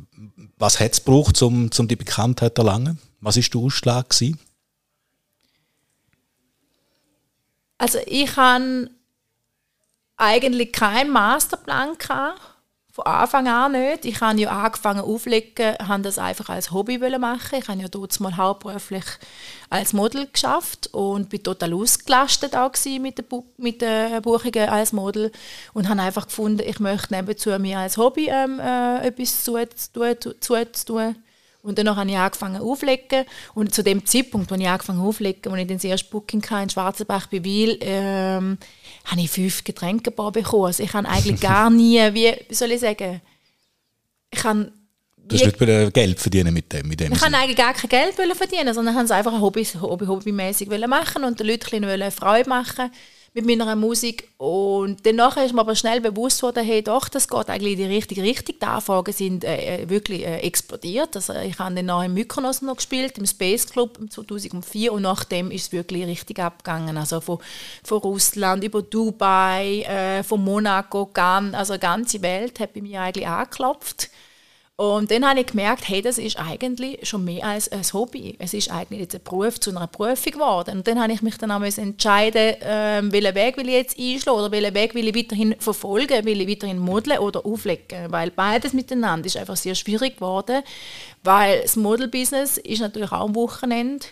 was 0.57 0.81
hat 0.81 0.93
es 0.93 1.05
gebraucht, 1.05 1.41
um, 1.43 1.71
um 1.79 1.89
die 1.89 1.97
Bekanntheit 1.97 2.57
zu 2.57 2.63
erlangen? 2.63 2.99
Was 3.21 3.37
war 3.37 3.43
der 3.43 3.61
Ausschlag? 3.61 4.11
Gewesen? 4.11 4.39
Also 7.79 7.99
ich 8.07 8.37
hatte 8.37 8.91
eigentlich 10.17 10.73
keinen 10.73 11.11
Masterplan 11.11 11.97
gehabt 11.97 12.41
von 12.99 13.07
Anfang 13.07 13.47
an 13.47 13.73
nicht. 13.73 14.05
Ich 14.05 14.21
habe 14.21 14.41
ja 14.41 14.51
angefangen 14.51 15.03
auflegen, 15.03 15.77
habe 15.79 16.03
das 16.03 16.19
einfach 16.19 16.49
als 16.49 16.73
Hobby 16.73 16.99
machen. 16.99 17.61
Ich 17.61 17.69
habe 17.69 17.81
ja 17.81 17.87
dort 17.87 18.19
mal 18.19 18.37
hauptberuflich 18.37 19.05
als 19.71 19.93
Model 19.93 20.27
geschafft 20.27 20.89
und 20.93 21.29
bin 21.29 21.45
total 21.45 21.75
ausgelastet 21.75 22.55
mit 23.01 23.19
den, 23.19 23.25
Bu 23.27 23.45
mit 23.57 23.83
den 23.83 24.21
Buchungen 24.23 24.69
als 24.69 24.93
Model 24.93 25.31
und 25.75 25.89
habe 25.89 26.03
einfach 26.03 26.27
gefunden, 26.27 26.67
ich 26.67 26.81
möchte 26.81 27.15
nebenzu 27.15 27.57
mir 27.61 27.79
als 27.79 27.97
Hobby 27.97 28.29
ähm, 28.29 28.59
äh, 28.59 29.07
etwas 29.07 29.45
zu, 29.45 29.57
zu, 29.77 30.41
zu, 30.41 30.73
zu 30.73 30.85
tun. 30.85 31.17
Und 31.63 31.79
dann 31.79 31.95
habe 31.95 32.09
ich 32.09 32.17
angefangen 32.17 32.63
auflegen. 32.63 33.25
Und 33.55 33.75
zu 33.75 33.83
dem 33.83 34.07
Zeitpunkt, 34.07 34.51
als 34.53 34.61
ich 34.61 34.69
angefangen 34.69 35.01
auflegen, 35.01 35.53
als 35.53 35.61
ich 35.61 35.67
den 35.67 35.91
ersten 35.91 36.11
Booking 36.11 36.43
in 36.63 36.71
Schwarzenbach 36.71 37.27
bei 37.27 37.43
Wiel, 37.43 37.79
ähm, 37.81 38.59
habe 39.05 39.21
ich 39.21 39.31
fünf 39.31 39.65
Getränkebar 39.65 40.33
bekommen. 40.33 40.67
Also 40.67 40.83
ich 40.83 40.93
habe 40.93 41.09
eigentlich 41.09 41.41
gar 41.41 41.69
nie, 41.71 41.99
wie, 42.15 42.35
wie 42.49 42.55
soll 42.55 42.73
ich 42.73 42.81
sagen, 42.81 43.21
ich 44.31 44.45
habe 44.45 44.73
Du 45.17 45.37
hast 45.37 45.61
nicht 45.61 45.93
Geld 45.93 46.19
verdienen 46.19 46.55
mit 46.55 46.73
dem, 46.73 46.89
mit 46.89 47.01
dem 47.01 47.13
Ich 47.13 47.21
kann 47.21 47.35
eigentlich 47.35 47.57
gar 47.57 47.75
kein 47.75 47.91
Geld 47.91 48.15
verdienen, 48.15 48.73
sondern 48.73 48.95
ich 48.95 48.99
wollte 48.99 49.13
es 49.13 49.19
einfach 49.19 49.39
Hobby, 49.39 49.63
Hobby, 49.63 50.07
hobbymäßig 50.07 50.71
machen 50.87 51.23
und 51.23 51.39
den 51.39 51.49
Leuten 51.49 52.11
Freude 52.11 52.49
machen 52.49 52.91
mit 53.45 53.59
meiner 53.59 53.77
Musik. 53.77 54.29
Und 54.39 55.05
danach 55.05 55.37
ist 55.37 55.53
mir 55.53 55.61
aber 55.61 55.75
schnell 55.75 56.01
bewusst 56.01 56.43
worden, 56.43 56.65
hey, 56.65 56.83
doch, 56.83 57.09
das 57.09 57.29
geht 57.29 57.49
eigentlich 57.49 57.73
in 57.73 57.79
die 57.79 57.95
richtige 57.97 58.23
Richtung. 58.23 58.57
Die 58.61 58.67
Anfragen 58.67 59.13
sind 59.13 59.45
äh, 59.45 59.83
äh, 59.83 59.89
wirklich 59.89 60.25
äh, 60.25 60.39
explodiert. 60.39 61.17
Also 61.17 61.35
ich 61.35 61.59
habe 61.59 61.75
dann 61.75 61.87
noch 61.87 62.03
im 62.03 62.15
Mykonos 62.15 62.63
noch 62.63 62.77
gespielt, 62.77 63.19
im 63.19 63.27
Space 63.27 63.67
Club 63.67 63.99
2004 64.11 64.93
und 64.93 65.03
nachdem 65.03 65.51
ist 65.51 65.67
es 65.67 65.73
wirklich 65.73 66.07
richtig 66.07 66.39
abgegangen. 66.39 66.97
Also 66.97 67.21
von, 67.21 67.39
von 67.85 67.99
Russland 67.99 68.65
über 68.65 68.83
Dubai, 68.83 69.83
äh, 69.83 70.23
von 70.23 70.43
Monaco, 70.43 71.07
Cannes, 71.07 71.55
also 71.55 71.75
die 71.75 71.81
ganze 71.81 72.23
Welt 72.23 72.61
hat 72.61 72.75
bei 72.75 72.81
mir 72.81 73.01
eigentlich 73.01 73.27
angeklopft. 73.27 74.11
Und 74.81 75.11
dann 75.11 75.29
habe 75.29 75.41
ich 75.41 75.47
gemerkt, 75.47 75.89
hey, 75.89 76.01
das 76.03 76.19
ist 76.19 76.39
eigentlich 76.39 77.01
schon 77.03 77.25
mehr 77.25 77.45
als 77.45 77.69
ein 77.73 77.83
Hobby. 77.93 78.37
Es 78.39 78.55
ist 78.55 78.71
eigentlich 78.71 79.01
jetzt 79.01 79.15
ein 79.17 79.25
Beruf 79.25 79.59
zu 79.59 79.71
einer 79.71 79.89
Prüfung 79.89 80.35
geworden. 80.35 80.77
Und 80.77 80.87
dann 80.87 81.03
habe 81.03 81.13
ich 81.13 81.21
mich 81.21 81.37
dann 81.37 81.51
auch 81.51 81.61
entscheiden, 81.61 82.55
ähm, 82.61 83.11
welchen 83.11 83.35
Weg 83.35 83.57
will 83.57 83.67
ich 83.67 83.75
jetzt 83.75 83.99
einschlagen 83.99 84.39
oder 84.39 84.53
welchen 84.53 84.75
Weg 84.77 84.95
will 84.95 85.09
ich 85.09 85.17
weiterhin 85.17 85.57
verfolgen, 85.59 86.25
will 86.25 86.41
ich 86.41 86.49
weiterhin 86.49 86.79
modeln 86.79 87.19
oder 87.19 87.45
auflegen. 87.45 88.13
Weil 88.13 88.31
beides 88.31 88.73
miteinander 88.73 89.27
ist 89.27 89.37
einfach 89.37 89.57
sehr 89.57 89.75
schwierig 89.75 90.19
geworden, 90.19 90.63
weil 91.25 91.63
das 91.63 91.75
Modelbusiness 91.75 92.59
ist 92.59 92.81
natürlich 92.81 93.11
auch 93.11 93.23
am 93.23 93.35
Wochenende 93.35 94.07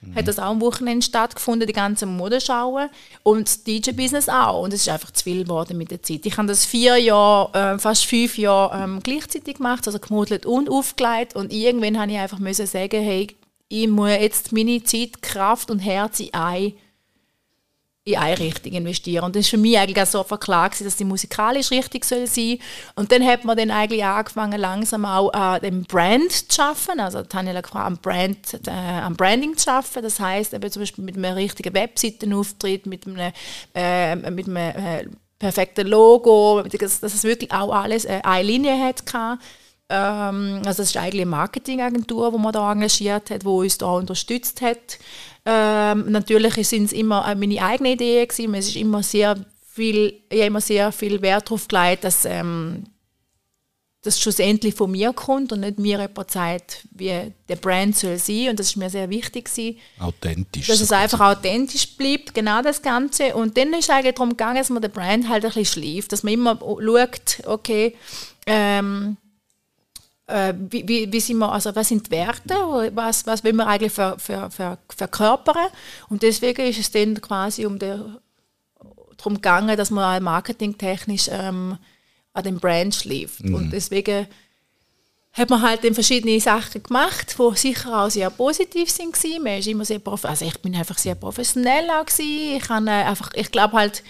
mhm. 0.00 0.14
hat 0.14 0.28
das 0.28 0.38
auch 0.38 0.50
am 0.50 0.60
Wochenende 0.60 1.04
stattgefunden, 1.04 1.66
die 1.66 1.72
ganzen 1.72 2.16
Modenschauen 2.16 2.88
und 3.22 3.48
das 3.48 3.64
DJ-Business 3.64 4.28
auch. 4.28 4.62
Und 4.62 4.72
es 4.72 4.82
ist 4.82 4.88
einfach 4.88 5.10
zu 5.10 5.24
viel 5.24 5.44
geworden 5.44 5.76
mit 5.78 5.90
der 5.90 6.02
Zeit. 6.02 6.26
Ich 6.26 6.36
habe 6.36 6.48
das 6.48 6.64
vier 6.64 6.96
Jahre, 6.96 7.74
äh, 7.74 7.78
fast 7.78 8.06
fünf 8.06 8.38
Jahre 8.38 8.82
ähm, 8.82 9.00
gleichzeitig 9.02 9.56
gemacht, 9.56 9.86
also 9.86 9.98
gemodelt 9.98 10.46
und 10.46 10.68
aufgelegt. 10.68 11.36
Und 11.36 11.52
irgendwann 11.52 11.98
habe 11.98 12.12
ich 12.12 12.18
einfach 12.18 12.38
müssen 12.38 12.66
sagen, 12.66 13.02
hey, 13.02 13.28
ich 13.68 13.88
muss 13.88 14.10
jetzt 14.10 14.52
meine 14.52 14.82
Zeit, 14.82 15.22
Kraft 15.22 15.70
und 15.70 15.78
Herz 15.78 16.20
in 16.20 16.34
ein 16.34 16.72
in 18.12 18.18
eine 18.18 18.38
Richtung 18.38 18.72
investieren. 18.72 19.24
Und 19.24 19.36
das 19.36 19.46
war 19.46 19.50
für 19.50 19.56
mich 19.58 19.78
eigentlich 19.78 20.02
auch 20.02 20.10
sofort 20.10 20.40
klar, 20.40 20.68
gewesen, 20.68 20.84
dass 20.84 20.96
die 20.96 21.04
musikalisch 21.04 21.70
richtig 21.70 22.04
soll 22.04 22.26
sein 22.26 22.58
Und 22.94 23.12
dann 23.12 23.24
hat 23.24 23.44
man 23.44 23.56
dann 23.56 23.70
eigentlich 23.70 24.04
angefangen, 24.04 24.60
langsam 24.60 25.04
auch 25.04 25.32
äh, 25.32 25.60
den 25.60 25.84
Brand 25.84 26.32
zu 26.32 26.54
schaffen. 26.54 27.00
Also 27.00 27.22
Tanja 27.22 27.60
gefragt, 27.60 27.86
am, 27.86 27.98
Brand, 27.98 28.66
äh, 28.66 28.70
am 28.70 29.16
Branding 29.16 29.56
zu 29.56 29.64
schaffen. 29.64 30.02
Das 30.02 30.20
heisst, 30.20 30.54
eben 30.54 30.70
zum 30.70 30.82
Beispiel 30.82 31.04
mit 31.04 31.16
einem 31.16 31.34
richtigen 31.34 31.74
Webseitenauftritt, 31.74 32.86
mit 32.86 33.06
einem, 33.06 33.32
äh, 33.74 34.16
mit 34.30 34.46
einem 34.46 34.56
äh, 34.56 35.06
perfekten 35.38 35.88
Logo, 35.88 36.62
dass, 36.62 37.02
es 37.02 37.24
wirklich 37.24 37.50
auch 37.50 37.72
alles 37.74 38.04
äh, 38.04 38.20
eine 38.22 38.44
Linie 38.44 38.78
hat. 38.78 39.04
Ähm, 39.90 40.62
also 40.64 40.82
es 40.82 40.90
ist 40.90 40.96
eigentlich 40.96 41.22
eine 41.22 41.30
Marketingagentur, 41.30 42.30
die 42.30 42.38
man 42.38 42.52
da 42.52 42.72
engagiert 42.72 43.30
hat, 43.30 43.42
die 43.42 43.46
uns 43.46 43.76
da 43.76 43.86
unterstützt 43.86 44.62
hat. 44.62 44.98
Ähm, 45.44 46.10
natürlich 46.10 46.68
sind 46.68 46.84
es 46.84 46.92
immer 46.92 47.34
meine 47.34 47.62
eigenen 47.62 47.92
Ideen 47.94 48.28
gewesen. 48.28 48.54
Es 48.54 48.68
ist 48.68 48.76
immer 48.76 49.02
sehr 49.02 49.36
viel, 49.66 50.20
ich 50.28 50.38
habe 50.38 50.46
immer 50.46 50.60
sehr 50.60 50.92
viel 50.92 51.20
Wert 51.22 51.48
darauf 51.48 51.66
gelegt, 51.66 52.04
dass 52.04 52.24
ähm, 52.24 52.84
das 54.02 54.20
schlussendlich 54.20 54.74
von 54.74 54.90
mir 54.90 55.12
kommt 55.12 55.52
und 55.52 55.60
nicht 55.60 55.78
mir 55.78 56.00
jemand 56.00 56.30
sagt, 56.30 56.86
wie 56.92 57.32
der 57.48 57.56
Brand 57.56 57.96
soll 57.96 58.16
sein. 58.16 58.50
Und 58.50 58.60
das 58.60 58.68
ist 58.68 58.76
mir 58.76 58.88
sehr 58.88 59.10
wichtig 59.10 59.46
gewesen. 59.46 59.78
Authentisch. 59.98 60.68
Dass 60.68 60.80
es 60.80 60.92
einfach 60.92 61.20
authentisch 61.20 61.96
bleibt, 61.96 62.32
genau 62.32 62.62
das 62.62 62.80
Ganze. 62.80 63.34
Und 63.34 63.58
dann 63.58 63.72
ist 63.74 63.84
es 63.84 63.90
eigentlich 63.90 64.14
darum 64.14 64.30
gegangen, 64.30 64.56
dass 64.56 64.70
man 64.70 64.80
den 64.80 64.90
Brand 64.90 65.28
halt 65.28 65.44
ein 65.44 65.50
bisschen 65.50 65.82
schläft, 65.82 66.12
dass 66.12 66.22
man 66.22 66.32
immer 66.32 66.58
schaut, 66.60 67.42
okay, 67.46 67.96
ähm, 68.46 69.16
äh, 69.16 69.29
wie, 70.70 70.86
wie, 70.86 71.12
wie 71.12 71.20
sind 71.20 71.38
wir, 71.38 71.52
also 71.52 71.74
was 71.74 71.88
sind 71.88 72.06
die 72.06 72.10
Werte, 72.12 72.54
was, 72.94 73.26
was 73.26 73.42
will 73.44 73.52
man 73.52 73.66
eigentlich 73.66 73.92
ver, 73.92 74.18
ver, 74.18 74.50
ver, 74.50 74.78
verkörpern. 74.88 75.68
Und 76.08 76.22
deswegen 76.22 76.66
ist 76.66 76.78
es 76.78 76.90
dann 76.90 77.20
quasi 77.20 77.66
um 77.66 77.78
der, 77.78 78.20
darum 79.16 79.34
gegangen, 79.34 79.76
dass 79.76 79.90
man 79.90 80.22
marketingtechnisch 80.22 81.28
ähm, 81.30 81.78
an 82.32 82.44
dem 82.44 82.58
Brand 82.58 82.94
schläft. 82.94 83.44
Mhm. 83.44 83.54
Und 83.54 83.70
deswegen 83.70 84.26
hat 85.32 85.50
man 85.50 85.62
halt 85.62 85.84
dann 85.84 85.94
verschiedene 85.94 86.40
Sachen 86.40 86.82
gemacht, 86.82 87.36
die 87.38 87.56
sicher 87.56 88.04
auch 88.04 88.10
sehr 88.10 88.30
positiv 88.30 88.90
sind. 88.90 89.14
Man 89.42 89.58
ist 89.58 89.68
immer 89.68 89.84
sehr 89.84 90.00
also 90.04 90.44
ich 90.44 90.58
bin 90.60 90.74
einfach 90.74 90.98
sehr 90.98 91.14
professionell 91.14 91.88
auch 91.90 92.06
gewesen. 92.06 92.56
Ich, 92.56 92.62
kann, 92.62 92.86
äh, 92.88 92.90
einfach, 92.90 93.30
ich 93.34 93.50
glaube 93.50 93.76
halt, 93.76 94.02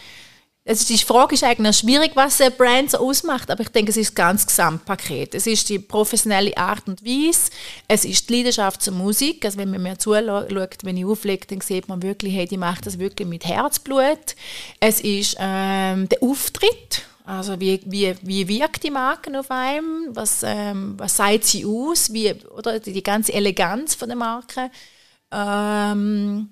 also 0.66 0.86
die 0.86 0.98
Frage 0.98 1.34
ist 1.34 1.42
eigentlich 1.42 1.78
schwierig, 1.78 2.12
was 2.14 2.40
eine 2.40 2.50
Brand 2.50 2.90
so 2.90 2.98
ausmacht, 2.98 3.50
aber 3.50 3.62
ich 3.62 3.70
denke, 3.70 3.90
es 3.90 3.96
ist 3.96 4.10
das 4.10 4.14
ganze 4.14 4.46
Gesamtpaket. 4.46 5.34
Es 5.34 5.46
ist 5.46 5.68
die 5.68 5.78
professionelle 5.78 6.56
Art 6.56 6.86
und 6.86 7.02
Weise, 7.04 7.50
es 7.88 8.04
ist 8.04 8.28
die 8.28 8.36
Leidenschaft 8.36 8.82
zur 8.82 8.94
Musik, 8.94 9.44
also 9.44 9.58
wenn 9.58 9.70
man 9.70 9.82
mir 9.82 9.98
zuschaut, 9.98 10.84
wenn 10.84 10.96
ich 10.96 11.04
auflege, 11.04 11.46
dann 11.46 11.60
sieht 11.62 11.88
man 11.88 12.02
wirklich, 12.02 12.34
hey, 12.34 12.46
die 12.46 12.58
macht 12.58 12.86
das 12.86 12.98
wirklich 12.98 13.26
mit 13.26 13.46
Herzblut. 13.46 14.36
Es 14.80 15.00
ist 15.00 15.36
ähm, 15.38 16.08
der 16.10 16.22
Auftritt, 16.22 17.02
also 17.24 17.58
wie, 17.58 17.80
wie, 17.86 18.14
wie 18.22 18.48
wirkt 18.48 18.82
die 18.82 18.90
Marke 18.90 19.38
auf 19.38 19.50
einem, 19.50 20.08
was, 20.10 20.42
ähm, 20.44 20.94
was 20.98 21.16
sagt 21.16 21.44
sie 21.44 21.64
aus, 21.64 22.12
wie, 22.12 22.34
oder 22.56 22.80
die 22.80 23.02
ganze 23.02 23.32
Eleganz 23.32 23.94
von 23.94 24.08
der 24.08 24.16
Marke. 24.16 24.70
Ähm, 25.32 26.50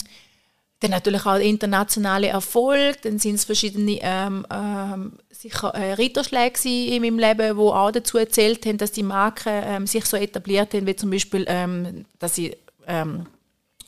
dann 0.80 0.92
natürlich 0.92 1.26
auch 1.26 1.36
internationale 1.36 2.28
Erfolg, 2.28 3.02
dann 3.02 3.18
sind 3.18 3.34
es 3.34 3.44
verschiedene 3.44 3.98
ähm, 4.00 4.46
ähm, 4.50 5.12
sicher 5.30 5.74
äh, 5.74 5.94
Ritterschläge 5.94 6.68
in 6.68 7.02
meinem 7.02 7.18
Leben, 7.18 7.56
wo 7.56 7.70
auch 7.70 7.90
dazu 7.90 8.18
erzählt 8.18 8.64
haben, 8.64 8.78
dass 8.78 8.92
die 8.92 9.02
Marken 9.02 9.62
ähm, 9.64 9.86
sich 9.86 10.04
so 10.04 10.16
etabliert 10.16 10.74
haben, 10.74 10.86
wie 10.86 10.96
zum 10.96 11.10
Beispiel, 11.10 11.44
ähm, 11.48 12.04
dass 12.20 12.36
sie 12.36 12.56
ähm, 12.86 13.26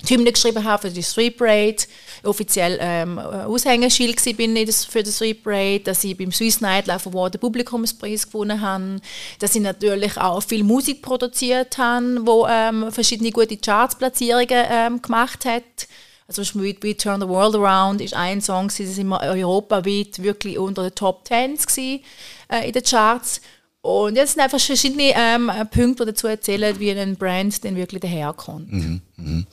die 0.09 0.15
Hymne 0.15 0.33
geschrieben 0.33 0.65
habe 0.65 0.89
für 0.89 0.95
die 0.95 1.03
Street 1.03 1.37
Parade, 1.37 1.77
offiziell 2.25 2.79
ähm, 2.81 3.19
Aushängeschild 3.19 4.37
bin 4.37 4.57
ich 4.57 4.75
für 4.75 5.03
die 5.03 5.13
Street 5.13 5.45
Parade, 5.45 5.81
dass 5.81 6.03
ich 6.03 6.17
beim 6.17 6.33
Swiss 6.33 6.61
Nightlife 6.61 7.09
Award 7.09 7.35
den 7.35 7.41
Publikumspreis 7.41 8.27
gewonnen 8.27 8.61
habe, 8.61 9.01
dass 9.39 9.55
ich 9.55 9.61
natürlich 9.61 10.17
auch 10.17 10.43
viel 10.43 10.65
Musik 10.65 11.03
produziert 11.03 11.79
habe, 11.79 12.21
wo 12.23 12.47
ähm, 12.49 12.91
verschiedene 12.91 13.31
gute 13.31 13.59
Chartsplatzierungen 13.59 14.65
ähm, 14.71 15.03
gemacht 15.03 15.45
hat 15.45 15.87
also 16.31 16.45
zum 16.45 16.61
Beispiel 16.61 16.77
«We 16.81 16.97
Turn 16.97 17.21
the 17.21 17.27
World 17.27 17.57
Around» 17.57 18.01
ist 18.01 18.15
ein 18.15 18.41
Song, 18.41 18.69
das 18.69 18.79
immer 18.99 19.21
europaweit 19.21 20.23
wirklich 20.23 20.59
unter 20.59 20.85
den 20.85 20.95
Top 20.95 21.25
Tens 21.25 21.67
gewesen, 21.67 22.05
äh, 22.49 22.69
in 22.69 22.73
den 22.73 22.85
Charts. 22.85 23.41
Und 23.81 24.15
jetzt 24.15 24.35
sind 24.35 24.43
einfach 24.43 24.61
verschiedene 24.61 25.13
ähm, 25.17 25.51
Punkte, 25.73 26.05
die 26.05 26.13
dazu 26.13 26.29
erzählen, 26.29 26.79
wie 26.79 26.93
ein 26.93 27.17
Brand 27.17 27.65
denn 27.65 27.75
wirklich 27.75 28.01
daherkommt. 28.01 28.73
Mhm, 28.73 29.01
mh. 29.17 29.45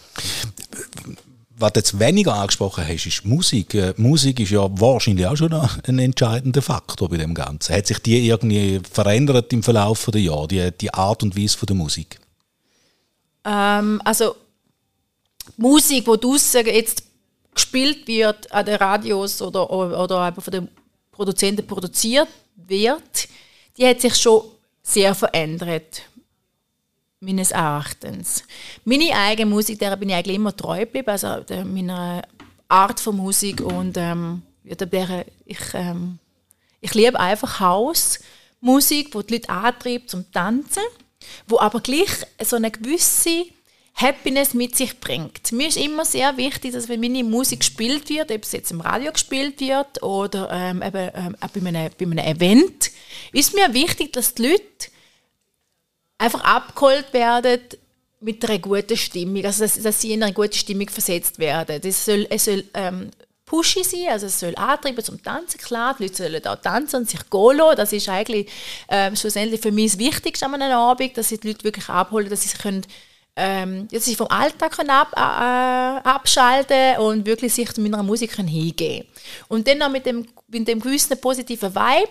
Was 1.60 1.74
du 1.74 1.80
jetzt 1.80 2.00
weniger 2.00 2.36
angesprochen 2.36 2.88
hast, 2.88 3.08
ist 3.08 3.26
Musik. 3.26 3.74
Äh, 3.74 3.96
Musik 3.98 4.40
ist 4.40 4.52
ja 4.52 4.68
wahrscheinlich 4.80 5.26
auch 5.26 5.36
schon 5.36 5.54
ein 5.54 5.98
entscheidender 5.98 6.62
Faktor 6.62 7.10
bei 7.10 7.18
dem 7.18 7.34
Ganzen. 7.34 7.74
Hat 7.76 7.88
sich 7.88 7.98
die 8.00 8.28
irgendwie 8.28 8.82
verändert 8.92 9.52
im 9.52 9.64
Verlauf 9.64 10.08
der 10.14 10.22
Jahre, 10.22 10.48
die, 10.48 10.72
die 10.80 10.94
Art 10.94 11.24
und 11.24 11.36
Weise 11.36 11.66
der 11.66 11.76
Musik? 11.76 12.20
Ähm, 13.46 14.00
also 14.06 14.36
Musik, 15.56 16.06
die 16.06 16.18
draussen 16.20 16.66
jetzt 16.66 17.04
gespielt 17.54 18.08
wird 18.08 18.52
an 18.52 18.66
den 18.66 18.76
Radios 18.76 19.42
oder, 19.42 19.70
oder 19.70 20.34
von 20.34 20.52
den 20.52 20.68
Produzenten 21.12 21.66
produziert 21.66 22.28
wird, 22.56 23.28
die 23.78 23.88
hat 23.88 24.02
sich 24.02 24.16
schon 24.16 24.44
sehr 24.84 25.16
verändert, 25.16 26.04
meines 27.20 27.52
Erachtens. 27.52 28.44
Meine 28.86 29.16
eigene 29.16 29.50
Musik, 29.50 29.80
der 29.80 29.96
bin 29.96 30.10
ich 30.10 30.16
eigentlich 30.16 30.36
immer 30.36 30.56
treu 30.56 30.80
geblieben, 30.82 31.10
also 31.10 31.44
meiner 31.66 32.22
Art 32.68 33.00
von 33.00 33.18
Musik 33.18 33.62
und 33.62 33.98
ähm, 33.98 34.44
da 34.64 34.86
ich, 35.46 35.60
ähm, 35.74 36.20
ich 36.82 36.94
liebe 36.94 37.20
einfach 37.20 37.60
Hausmusik, 37.60 39.16
wo 39.16 39.22
die 39.22 39.36
Leute 39.36 39.50
antreibt 39.50 40.10
zum 40.10 40.32
Tanzen, 40.32 40.84
wo 41.48 41.60
aber 41.60 41.80
gleich 41.80 42.10
so 42.44 42.56
eine 42.58 42.72
gewisse 42.72 43.46
Happiness 43.98 44.54
mit 44.54 44.76
sich 44.76 45.00
bringt. 45.00 45.52
Mir 45.52 45.70
ist 45.70 45.78
immer 45.78 46.06
sehr 46.06 46.38
wichtig, 46.38 46.74
dass 46.74 46.88
wenn 46.88 47.00
meine 47.00 47.24
Musik 47.24 47.62
gespielt 47.62 48.10
wird, 48.10 48.32
ob 48.32 48.44
es 48.44 48.52
jetzt 48.52 48.72
im 48.72 48.80
Radio 48.80 49.12
gespielt 49.12 49.60
wird 49.60 50.04
oder 50.04 50.50
ähm, 50.52 50.84
eben, 50.84 51.10
ähm, 51.16 51.36
bei, 51.42 51.68
einem, 51.68 51.90
bei 51.98 52.06
einem 52.06 52.18
Event, 52.20 52.92
ist 53.32 53.56
mir 53.56 53.74
wichtig, 53.74 54.14
dass 54.14 54.36
die 54.36 54.50
Leute 54.50 54.92
einfach 56.20 56.44
abgeholt 56.44 57.12
werden 57.12 57.60
mit 58.20 58.48
einer 58.48 58.60
guten 58.60 58.98
Stimmung, 58.98 59.44
also 59.44 59.64
dass, 59.64 59.82
dass 59.82 60.02
sie 60.02 60.14
in 60.14 60.22
eine 60.22 60.34
gute 60.34 60.58
Stimmung 60.58 60.90
versetzt 60.90 61.40
werden. 61.40 61.82
Das 61.82 62.06
soll, 62.06 62.28
es 62.30 62.46
soll 62.46 62.66
ähm, 62.76 63.10
pushy 63.46 63.84
sein, 63.84 64.10
also 64.10 64.28
es 64.28 64.40
soll 64.40 64.56
antreiben 64.58 65.04
zum 65.04 65.24
Tanzen, 65.24 65.60
klar, 65.60 65.96
die 65.98 66.04
Leute 66.04 66.18
sollen 66.18 66.46
auch 66.46 66.62
tanzen 66.62 66.98
und 66.98 67.10
sich 67.10 67.28
gehen 67.32 67.58
lassen. 67.58 67.78
Das 67.78 67.94
ist 67.94 68.10
eigentlich 68.10 68.48
ähm, 68.90 69.16
schlussendlich 69.16 69.62
für 69.62 69.72
mich 69.72 69.94
das 69.94 70.00
Wichtigste 70.00 70.46
an 70.46 70.62
einem 70.62 70.78
Abend, 70.78 71.18
dass 71.18 71.30
sie 71.30 71.40
die 71.40 71.48
Leute 71.48 71.64
wirklich 71.64 71.90
abholen, 71.90 72.30
dass 72.30 72.44
sie 72.44 72.50
sich 72.50 72.60
können 72.60 72.86
ähm, 73.38 73.88
dass 73.90 74.08
ich 74.08 74.18
vom 74.18 74.28
Alltag 74.28 74.78
ab, 74.90 75.14
äh, 75.16 76.10
abschalten 76.10 76.98
und 76.98 77.26
wirklich 77.26 77.54
sich 77.54 77.78
meiner 77.78 78.02
Musik 78.02 78.36
hingeben 78.36 79.08
Und 79.48 79.68
dann 79.68 79.78
noch 79.78 79.92
mit 79.92 80.08
dem, 80.08 80.28
mit 80.48 80.68
dem 80.68 80.82
gewissen 80.82 81.22
positiven 81.22 81.74
Vibe, 81.74 82.10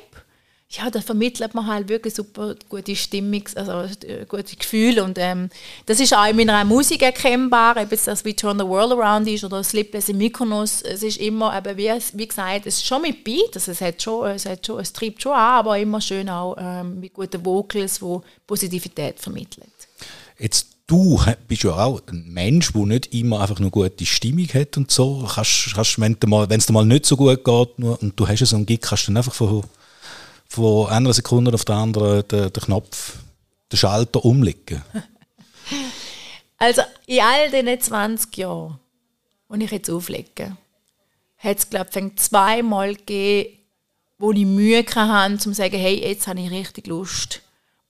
ja, 0.69 0.91
da 0.91 1.01
vermittelt 1.01 1.55
man 1.55 1.67
halt 1.67 1.89
wirklich 1.89 2.15
super 2.15 2.55
gute 2.69 2.95
Stimmung, 2.97 3.43
also 3.55 3.83
äh, 4.05 4.25
gute 4.27 4.57
Gefühle. 4.57 5.03
Und 5.03 5.17
ähm, 5.19 5.49
das 5.87 6.01
ist 6.01 6.15
auch 6.15 6.27
in 6.27 6.37
meiner 6.37 6.65
Musik 6.65 7.03
erkennbar, 7.03 7.77
ob 7.77 7.91
es 7.93 8.05
das 8.05 8.25
wie 8.25 8.35
Turn 8.35 8.59
the 8.59 8.65
World 8.65 8.93
Around 8.93 9.29
ist 9.29 9.45
oder 9.45 9.63
Sleepless 9.63 10.09
in 10.09 10.19
Mykonos, 10.19 10.83
es 10.83 11.03
ist 11.03 11.19
immer, 11.19 11.57
eben 11.57 11.77
wie, 11.77 11.93
wie 12.13 12.29
gesagt, 12.29 12.67
es 12.67 12.77
ist 12.77 12.87
schon 12.87 13.03
mit 13.03 13.23
Beat, 13.25 13.55
also 13.55 13.73
es 13.73 13.81
hat 13.81 14.03
schon, 14.03 14.29
es 14.31 14.47
hat 14.47 14.67
schon, 14.67 14.81
es 14.81 14.93
treibt 14.93 15.23
schon 15.23 15.33
an, 15.33 15.59
aber 15.59 15.79
immer 15.79 16.01
schön 16.01 16.29
auch 16.29 16.57
ähm, 16.59 17.01
mit 17.01 17.15
guten 17.15 17.45
Vocals, 17.45 18.01
die 18.01 18.19
Positivität 18.47 19.21
vermitteln. 19.21 19.71
Jetzt 20.39 20.76
du 20.87 21.21
bist 21.49 21.65
ja 21.65 21.77
auch 21.77 22.01
ein 22.09 22.25
Mensch, 22.29 22.73
der 22.73 22.87
nicht 22.87 23.13
immer 23.15 23.41
einfach 23.41 23.59
nur 23.59 23.71
gute 23.71 24.07
Stimmung 24.07 24.47
hat 24.49 24.77
und 24.77 24.91
so. 24.91 25.27
Kannst, 25.29 25.75
kannst, 25.75 26.01
wenn 26.01 26.17
es 26.51 26.67
dir 26.67 26.73
mal 26.73 26.87
nicht 26.87 27.07
so 27.07 27.17
gut 27.17 27.45
geht 27.45 27.79
nur, 27.79 28.01
und 28.01 28.19
du 28.19 28.27
hast 28.27 28.45
so 28.45 28.57
einen 28.57 28.67
Gig, 28.67 28.81
kannst 28.81 29.05
du 29.05 29.13
dann 29.13 29.19
einfach 29.19 29.35
von, 29.35 29.65
von 30.49 30.89
einer 30.89 31.13
Sekunde 31.13 31.53
auf 31.53 31.65
die 31.65 31.73
andere 31.73 32.23
den, 32.25 32.53
den 32.53 32.63
Knopf, 32.63 33.19
den 33.71 33.77
Schalter 33.77 34.25
umlegen. 34.25 34.83
Also 36.59 36.81
in 37.07 37.21
all 37.21 37.51
diesen 37.51 37.79
20 37.79 38.35
Jahren, 38.39 38.79
die 39.51 39.65
ich 39.67 39.71
jetzt 39.73 39.91
auflege, 39.91 40.57
hat 41.37 41.59
es, 41.59 41.69
glaube 41.69 41.91
ich, 41.95 42.17
zweimal 42.17 42.95
gegeben, 42.95 43.59
wo 44.17 44.33
ich 44.33 44.47
Mühe 44.47 44.83
hatte, 44.83 45.33
um 45.35 45.39
zu 45.39 45.53
sagen, 45.53 45.77
hey, 45.77 46.01
jetzt 46.03 46.27
habe 46.27 46.41
ich 46.41 46.51
richtig 46.51 46.87
Lust 46.87 47.43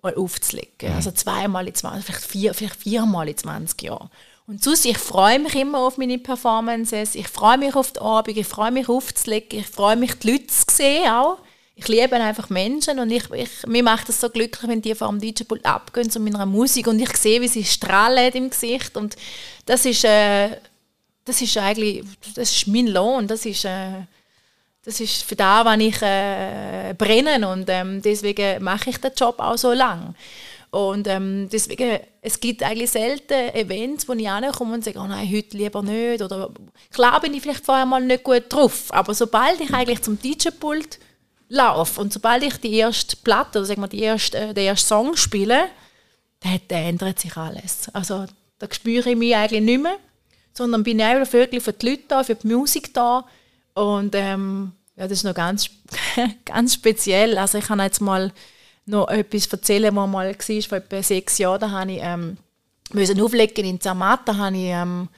mal 0.07 0.17
aufzulegen. 0.17 0.91
Mhm. 0.91 0.97
Also 0.97 1.11
zweimal 1.11 1.67
in 1.67 1.75
20, 1.75 2.05
vielleicht, 2.05 2.25
vier, 2.25 2.55
vielleicht 2.55 2.77
viermal 2.77 3.29
in 3.29 3.37
20 3.37 3.83
Jahren. 3.83 4.11
Und 4.47 4.63
sonst, 4.63 4.85
ich 4.85 4.99
freue 4.99 5.41
mich 5.41 5.55
immer 5.57 5.81
auf 5.81 5.99
meine 5.99 6.19
Performances, 6.19 7.17
ich 7.17 7.27
freue 7.27 7.59
mich 7.59 7.75
auf 7.75 7.93
die 7.93 8.01
Abend, 8.01 8.37
ich 8.37 8.47
freue 8.47 8.71
mich 8.71 8.89
aufzulegen, 8.89 9.59
ich 9.59 9.67
freue 9.67 9.97
mich, 9.97 10.15
die 10.15 10.31
Leute 10.31 10.47
zu 10.47 10.65
sehen 10.71 11.11
auch. 11.11 11.39
Ich 11.75 11.89
liebe 11.89 12.15
einfach 12.17 12.49
Menschen 12.49 12.99
und 13.01 13.11
ich, 13.11 13.29
ich, 13.33 13.51
mir 13.67 13.83
macht 13.83 14.09
es 14.09 14.21
so 14.21 14.31
glücklich, 14.31 14.67
wenn 14.67 14.81
die 14.81 14.95
vor 14.95 15.09
dem 15.09 15.21
DJ-Pult 15.21 15.67
abgehen 15.67 16.09
zu 16.09 16.21
meiner 16.21 16.47
Musik 16.47 16.87
und 16.87 17.01
ich 17.01 17.15
sehe, 17.17 17.41
wie 17.43 17.49
sie 17.49 17.65
strahlen 17.65 18.33
im 18.33 18.49
Gesicht 18.49 18.97
und 18.97 19.15
das 19.67 19.85
ist, 19.85 20.05
äh, 20.05 20.57
das 21.27 21.43
ist 21.43 21.59
eigentlich, 21.59 22.05
das 22.35 22.51
ist 22.51 22.67
mein 22.69 22.87
Lohn, 22.87 23.27
das 23.27 23.45
ist, 23.45 23.67
äh, 23.67 24.05
das 24.87 25.01
ist 25.01 25.25
für 25.25 25.35
da, 25.35 25.65
wann 25.65 25.81
ich 25.81 26.01
äh, 26.01 26.95
brenne 26.97 27.49
und 27.49 27.69
ähm, 27.69 28.01
deswegen 28.01 28.63
mache 28.63 28.91
ich 28.91 28.99
den 28.99 29.11
Job 29.17 29.41
auch 29.41 29.59
so 29.59 29.73
lang. 29.73 30.15
Und 30.71 31.09
ähm, 31.09 31.49
deswegen, 31.51 31.99
es 32.23 32.39
gibt 32.39 32.63
eigentlich 32.63 32.93
selten 32.93 33.55
Events, 33.55 34.09
wo 34.09 34.13
ich 34.13 34.29
ankomme 34.29 34.75
und 34.75 34.85
sage, 34.85 35.01
oh 35.01 35.07
nein, 35.07 35.29
heute 35.33 35.57
lieber 35.57 35.83
nicht. 35.83 36.23
Oder 36.23 36.51
klar 36.93 37.21
bin 37.21 37.35
ich 37.35 37.43
vielleicht 37.43 37.65
vorher 37.65 37.85
mal 37.85 38.01
nicht 38.01 38.23
gut 38.23 38.45
drauf, 38.49 38.85
aber 38.91 39.13
sobald 39.13 39.61
ich 39.61 39.75
eigentlich 39.75 40.03
zum 40.03 40.21
DJ-Pult 40.21 41.01
laufe 41.49 42.01
und 42.01 42.13
sobald 42.13 42.45
ich 42.45 42.57
die 42.59 42.75
erste 42.75 43.17
Platte 43.17 43.59
oder 43.59 43.67
sagen 43.67 43.81
wir, 43.81 43.89
die 43.89 44.03
erste, 44.03 44.39
äh, 44.39 44.55
den 44.55 44.67
ersten 44.67 44.87
Song 44.87 45.17
spiele, 45.17 45.65
dann, 46.41 46.61
ändert 46.69 47.19
sich 47.19 47.37
alles. 47.37 47.89
Also 47.93 48.27
da 48.61 48.69
spüre 48.71 49.11
ich 49.11 49.17
mich 49.17 49.35
eigentlich 49.35 49.63
nicht 49.63 49.83
mehr, 49.83 49.97
sondern 50.53 50.85
bin 50.85 51.01
ich 51.01 51.05
einfach 51.05 51.33
wirklich 51.33 51.63
für 51.63 51.73
die 51.73 51.91
Leute 51.91 52.03
da, 52.07 52.23
für 52.23 52.37
die 52.37 52.47
Musik 52.47 52.95
da 52.95 53.25
und 53.75 54.15
ähm, 54.15 54.73
ja, 54.97 55.09
das 55.09 55.19
ist 55.19 55.25
noch 55.25 55.35
ganz, 55.35 55.69
ganz 56.45 56.75
speziell. 56.75 57.39
Also 57.39 57.59
ich 57.59 57.67
kann 57.67 57.81
jetzt 57.81 58.01
mal 58.01 58.33
noch 58.87 59.09
etwas 59.09 59.47
erzählen, 59.47 59.95
was 59.95 60.09
mal 60.09 60.29
war, 60.29 60.63
vor 60.63 60.79
etwa 60.79 61.03
sechs 61.03 61.39
Jahren, 61.39 61.61
da 61.61 61.71
habe 61.71 61.93
ich 61.93 61.99
ähm, 62.03 62.39
müssen 62.93 63.21
auflegen 63.21 63.65
in 63.65 63.81
Zermatt, 63.81 64.21
da 64.27 64.37
habe 64.37 64.57
ich, 64.57 64.65
ähm, 64.65 65.09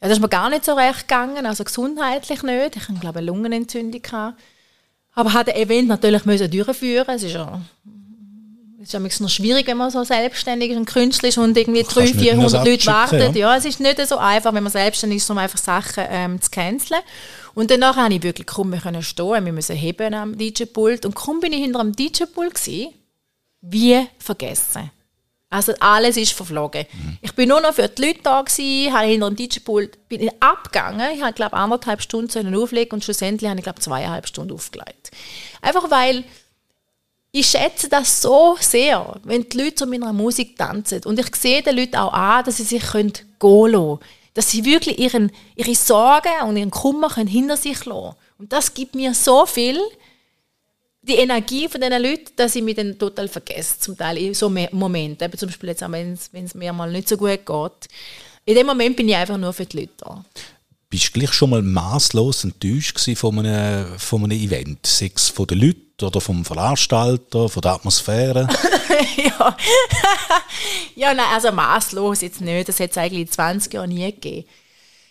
ja, 0.00 0.08
das 0.08 0.18
ist 0.18 0.20
mir 0.20 0.28
gar 0.28 0.50
nicht 0.50 0.64
so 0.64 0.74
recht 0.74 1.08
gegangen, 1.08 1.46
also 1.46 1.64
gesundheitlich 1.64 2.42
nicht. 2.42 2.76
Ich 2.76 2.88
hatte, 2.88 3.00
glaube 3.00 3.18
eine 3.18 3.26
Lungenentzündung. 3.26 4.02
Gehabt. 4.02 4.38
Aber 5.14 5.32
habe 5.32 5.50
das 5.50 5.60
Event 5.60 5.88
natürlich 5.88 6.22
durchführen. 6.22 7.06
Es 7.08 7.22
ist 7.22 7.32
ja 7.32 7.60
es 8.94 9.14
ist 9.14 9.20
noch 9.20 9.28
schwierig, 9.28 9.66
wenn 9.66 9.76
man 9.76 9.90
so 9.90 10.04
selbstständig 10.04 10.70
ist 10.70 10.76
und 10.76 10.86
Künstler 10.86 11.28
ist 11.28 11.38
und 11.38 11.56
irgendwie 11.56 11.82
300, 11.82 12.16
400 12.16 12.66
Leute 12.66 12.86
warten. 12.86 13.18
Ja. 13.18 13.30
ja. 13.30 13.56
es 13.56 13.64
ist 13.64 13.80
nicht 13.80 14.04
so 14.06 14.18
einfach, 14.18 14.54
wenn 14.54 14.62
man 14.62 14.72
selbstständig 14.72 15.18
ist, 15.18 15.30
um 15.30 15.38
einfach 15.38 15.58
Sachen 15.58 16.04
ähm, 16.08 16.40
zu 16.40 16.50
canceln. 16.50 17.00
Und 17.54 17.70
danach 17.70 17.96
habe 17.96 18.14
ich 18.14 18.22
wirklich, 18.22 18.46
kaum 18.46 18.70
wir 18.70 18.80
können 18.80 19.02
stehen, 19.02 19.44
wir 19.44 19.52
müssen 19.52 19.76
heben 19.76 20.14
am 20.14 20.36
DJ-Pult. 20.36 21.06
Und 21.06 21.14
kaum 21.14 21.40
bin 21.40 21.52
ich 21.52 21.60
hinter 21.62 21.80
dem 21.80 21.96
DJ-Pult 21.96 22.60
wie 23.62 24.06
vergessen. 24.18 24.90
Also 25.48 25.72
alles 25.78 26.16
ist 26.16 26.32
verflogen. 26.32 26.86
Mhm. 26.92 27.18
Ich 27.22 27.32
bin 27.32 27.48
nur 27.48 27.60
noch 27.60 27.72
für 27.72 27.88
die 27.88 28.02
Leute 28.02 28.20
da 28.22 28.42
gewesen, 28.42 28.92
habe 28.92 29.06
hinter 29.06 29.30
dem 29.30 29.36
DJ-Pult 29.36 30.08
bin 30.08 30.22
ich 30.22 30.32
abgegangen. 30.40 31.12
Ich 31.14 31.22
habe 31.22 31.32
glaube 31.32 31.54
anderthalb 31.54 32.02
Stunden 32.02 32.54
auflegen 32.54 32.92
und 32.92 33.04
schlussendlich 33.04 33.48
habe 33.48 33.58
ich 33.58 33.64
glaube 33.64 33.80
zweieinhalb 33.80 34.26
Stunden 34.26 34.52
aufgelegt. 34.52 35.10
Einfach 35.62 35.90
weil 35.90 36.24
ich 37.38 37.46
schätze 37.48 37.88
das 37.88 38.22
so 38.22 38.56
sehr, 38.60 39.14
wenn 39.24 39.46
die 39.46 39.58
Leute 39.58 39.74
zu 39.74 39.86
meiner 39.86 40.12
Musik 40.12 40.56
tanzen. 40.56 41.04
Und 41.04 41.18
ich 41.18 41.34
sehe 41.36 41.62
den 41.62 41.76
Leuten 41.76 41.96
auch 41.96 42.12
an, 42.12 42.44
dass 42.44 42.56
sie 42.56 42.62
sich 42.62 42.90
gehen 42.90 43.12
lassen 43.38 43.98
Dass 44.32 44.50
sie 44.50 44.64
wirklich 44.64 44.98
ihren, 44.98 45.30
ihre 45.54 45.74
Sorgen 45.74 46.48
und 46.48 46.56
ihren 46.56 46.70
Kummer 46.70 47.10
können 47.10 47.28
hinter 47.28 47.58
sich 47.58 47.84
lassen 47.84 48.16
Und 48.38 48.52
das 48.52 48.72
gibt 48.72 48.94
mir 48.94 49.12
so 49.12 49.44
viel, 49.44 49.78
die 51.02 51.16
Energie 51.16 51.68
von 51.68 51.80
diesen 51.80 52.02
Leuten, 52.02 52.30
dass 52.36 52.56
ich 52.56 52.62
mich 52.62 52.76
dann 52.76 52.98
total 52.98 53.28
vergesse, 53.28 53.78
zum 53.80 53.96
Teil 53.96 54.16
in 54.16 54.34
so 54.34 54.48
Momenten. 54.48 55.30
Zum 55.36 55.48
Beispiel 55.48 55.68
jetzt, 55.68 55.82
wenn 55.82 56.44
es 56.44 56.54
mir 56.54 56.72
mal 56.72 56.90
nicht 56.90 57.08
so 57.08 57.18
gut 57.18 57.44
geht. 57.44 57.88
In 58.46 58.54
dem 58.54 58.66
Moment 58.66 58.96
bin 58.96 59.08
ich 59.08 59.16
einfach 59.16 59.36
nur 59.36 59.52
für 59.52 59.66
die 59.66 59.80
Leute 59.80 59.92
da. 59.98 60.24
Bist 60.88 61.08
du 61.08 61.18
gleich 61.18 61.32
schon 61.32 61.50
mal 61.50 61.62
maßlos 61.62 62.44
enttäuscht 62.44 62.98
von 63.16 63.38
einem, 63.40 63.98
von 63.98 64.24
einem 64.24 64.38
Event? 64.38 64.86
Sechs 64.86 65.28
von 65.28 65.46
den 65.46 65.60
Leuten 65.60 65.85
oder 66.02 66.20
vom 66.20 66.44
Veranstalter, 66.44 67.48
von 67.48 67.62
der 67.62 67.72
Atmosphäre? 67.72 68.48
ja. 69.16 69.56
ja, 70.94 71.14
nein, 71.14 71.26
also 71.32 71.52
maßlos 71.52 72.20
jetzt 72.20 72.40
nicht. 72.40 72.68
Das 72.68 72.80
hat 72.80 72.90
es 72.90 72.98
eigentlich 72.98 73.22
in 73.22 73.30
20 73.30 73.72
Jahren 73.72 73.90
nie 73.90 74.04
gegeben. 74.12 74.46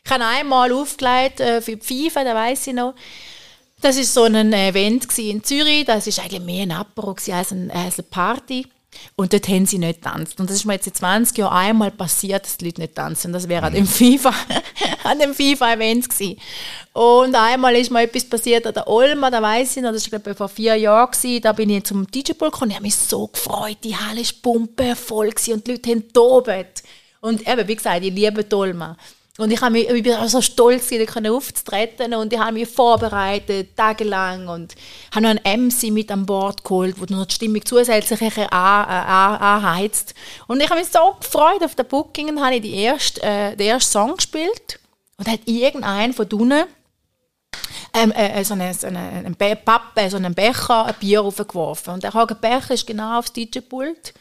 Ich 0.04 0.12
habe 0.12 0.24
einmal 0.24 0.72
aufgelegt 0.72 1.40
äh, 1.40 1.62
für 1.62 1.78
die 1.78 2.10
FIFA, 2.10 2.24
da 2.24 2.36
weiß 2.36 2.68
ich 2.68 2.74
noch. 2.74 2.94
Das 3.82 3.98
war 3.98 4.04
so 4.04 4.24
ein 4.24 4.54
Event 4.54 5.18
in 5.18 5.44
Zürich. 5.44 5.86
Das 5.86 6.06
war 6.06 6.24
eigentlich 6.24 6.42
mehr 6.42 6.64
ein 6.64 6.72
Apero 6.72 7.16
als, 7.32 7.52
ein, 7.52 7.72
als 7.72 8.00
eine 8.00 8.08
Party. 8.10 8.68
Und 9.16 9.34
dort 9.34 9.48
haben 9.48 9.66
sie 9.66 9.78
nicht 9.78 10.02
getanzt. 10.02 10.40
Und 10.40 10.50
das 10.50 10.58
ist 10.58 10.66
mir 10.66 10.74
jetzt 10.74 10.88
in 10.88 10.94
20 10.94 11.38
Jahren 11.38 11.54
einmal 11.54 11.92
passiert, 11.92 12.46
dass 12.46 12.58
die 12.58 12.66
Leute 12.66 12.82
nicht 12.82 12.96
tanzen. 12.96 13.32
Das 13.34 13.48
wäre 13.48 13.66
an 13.66 13.74
dem 13.74 13.88
FIFA, 13.88 14.34
an 15.04 15.20
dem 15.20 15.34
FIFA-Event 15.34 16.10
gewesen. 16.10 16.40
Und 16.94 17.36
einmal 17.36 17.76
ist 17.76 17.92
mir 17.92 18.04
etwas 18.04 18.26
passiert 18.26 18.66
an 18.68 18.74
der 18.74 18.88
Olma, 18.88 19.30
da 19.30 19.42
weiß 19.42 19.78
ich 19.78 19.84
noch, 19.84 19.92
das 19.92 20.04
war 20.04 20.20
glaube 20.20 20.32
ich 20.32 20.38
vor 20.38 20.50
vier 20.50 20.76
Jahren, 20.76 21.12
gewesen, 21.12 21.42
da 21.42 21.52
bin 21.52 21.70
ich 21.70 21.84
zum 21.84 22.08
DJ-Pool 22.08 22.52
gekommen 22.52 22.72
ich 22.72 22.78
habe 22.78 22.84
mich 22.84 22.96
so 22.96 23.28
gefreut, 23.28 23.78
die 23.84 23.96
Halle 23.96 24.22
war 24.22 24.32
pumpevoll 24.42 25.28
und 25.28 25.68
die 25.68 25.72
Leute 25.72 25.90
haben 25.90 26.14
tobt. 26.14 26.84
Und 27.22 27.48
eben, 27.48 27.68
wie 27.68 27.76
gesagt, 27.76 28.04
ich 28.04 28.14
liebe 28.14 28.44
die 28.44 28.56
Olma. 28.56 28.96
Und 29.38 29.52
ich, 29.52 29.60
mich, 29.70 29.90
ich 29.90 30.02
bin 30.02 30.16
so 30.30 30.42
stolz, 30.42 30.90
wieder 30.92 31.34
aufzutreten 31.34 32.14
und 32.14 32.32
ich 32.32 32.40
habe 32.40 32.54
mich 32.54 32.70
vorbereitet, 32.70 33.76
tagelang 33.76 34.48
und 34.48 34.76
habe 35.14 35.24
noch 35.24 35.36
einen 35.44 35.68
MC 35.68 35.92
mit 35.92 36.10
an 36.10 36.26
Bord 36.26 36.64
geholt, 36.64 36.96
der 36.98 37.18
noch 37.18 37.26
die 37.26 37.36
Stimmung 37.36 37.66
zusätzlich 37.66 38.22
anheizt. 38.50 40.14
Und 40.48 40.62
ich 40.62 40.70
habe 40.70 40.80
mich 40.80 40.90
so 40.90 41.18
gefreut 41.20 41.62
auf 41.66 41.76
der 41.76 41.84
Booking 41.84 42.30
und 42.30 42.42
habe 42.42 42.62
die 42.62 42.76
erste, 42.76 43.22
äh, 43.24 43.58
den 43.58 43.68
ersten 43.68 43.92
Song 43.92 44.16
gespielt 44.16 44.80
und 45.18 45.28
hat 45.28 45.42
irgendein 45.46 46.14
von 46.14 46.28
unten 46.32 46.64
ähm, 47.94 48.12
äh, 48.12 48.42
so 48.46 48.54
einen, 48.54 48.74
so 48.74 48.88
einen, 48.88 49.36
Pappe, 49.36 50.10
so 50.10 50.16
einen 50.16 50.34
Becher, 50.34 50.86
ein 50.86 50.96
Bier 51.00 51.22
aufgeworfen. 51.22 51.96
Und 51.96 52.04
der 52.04 52.12
Becher 52.12 52.74
ist 52.74 52.88
genau 52.88 53.20
aufs 53.20 53.34
DJ-Pult 53.34 54.14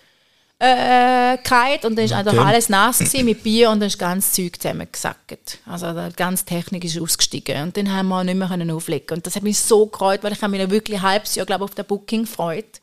äh, 0.58 1.36
gehalten 1.42 1.86
und 1.86 1.96
dann 1.96 2.04
ist 2.04 2.12
okay. 2.12 2.38
alles 2.38 2.68
nass 2.68 3.00
mit 3.12 3.42
Bier 3.42 3.70
und 3.70 3.80
dann 3.80 3.88
ist 3.88 3.98
ganz 3.98 4.32
Zeug 4.32 4.60
zusammengesackt. 4.60 5.58
Also 5.66 5.92
die 5.92 6.16
ganze 6.16 6.44
Technik 6.44 6.84
ist 6.84 6.98
ausgestiegen 6.98 7.62
und 7.62 7.76
dann 7.76 7.92
haben 7.92 8.08
wir 8.08 8.20
auch 8.20 8.24
nicht 8.24 8.36
mehr 8.36 8.48
können 8.48 8.70
auflegen 8.70 9.16
und 9.16 9.26
das 9.26 9.36
hat 9.36 9.42
mich 9.42 9.58
so 9.58 9.86
gefreut, 9.86 10.22
weil 10.22 10.32
ich 10.32 10.42
habe 10.42 10.56
mich 10.56 10.70
wirklich 10.70 10.98
ein 10.98 11.02
halbes 11.02 11.34
Jahr 11.34 11.46
glaube 11.46 11.64
auf 11.64 11.74
der 11.74 11.82
Booking 11.82 12.22
gefreut. 12.22 12.80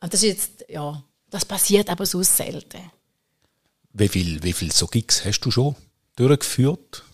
Und 0.00 0.12
das 0.12 0.22
ist 0.22 0.28
jetzt, 0.28 0.64
ja, 0.68 1.02
das 1.30 1.44
passiert 1.44 1.90
aber 1.90 2.06
so 2.06 2.22
selten. 2.22 2.90
Wie 3.92 4.08
viel, 4.08 4.42
wie 4.42 4.52
viel 4.52 4.72
so 4.72 4.86
Gigs 4.86 5.24
hast 5.24 5.40
du 5.40 5.50
schon 5.50 5.74
durchgeführt? 6.16 7.04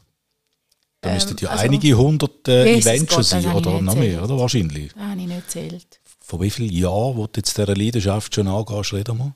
Da 1.01 1.13
müssten 1.13 1.33
ähm, 1.33 1.39
ja 1.41 1.51
also, 1.51 1.65
einige 1.65 1.95
hundert 1.97 2.49
äh, 2.49 2.77
Events 2.77 3.15
schon 3.15 3.23
sein, 3.23 3.47
oder 3.47 3.81
noch 3.81 3.95
mehr, 3.95 4.23
oder? 4.23 4.39
Wahrscheinlich. 4.39 4.93
Das 4.93 5.03
habe 5.03 5.21
ich 5.21 5.27
nicht 5.27 5.51
zählt. 5.51 6.01
Von 6.21 6.41
wie 6.41 6.51
vielen 6.51 6.73
Jahren, 6.73 7.17
wo 7.17 7.27
du 7.27 7.33
jetzt 7.37 7.57
dieser 7.57 7.75
Leidenschaft 7.75 8.35
schon 8.35 8.49
angehst, 8.49 8.93
reden 8.93 9.19
wir? 9.19 9.35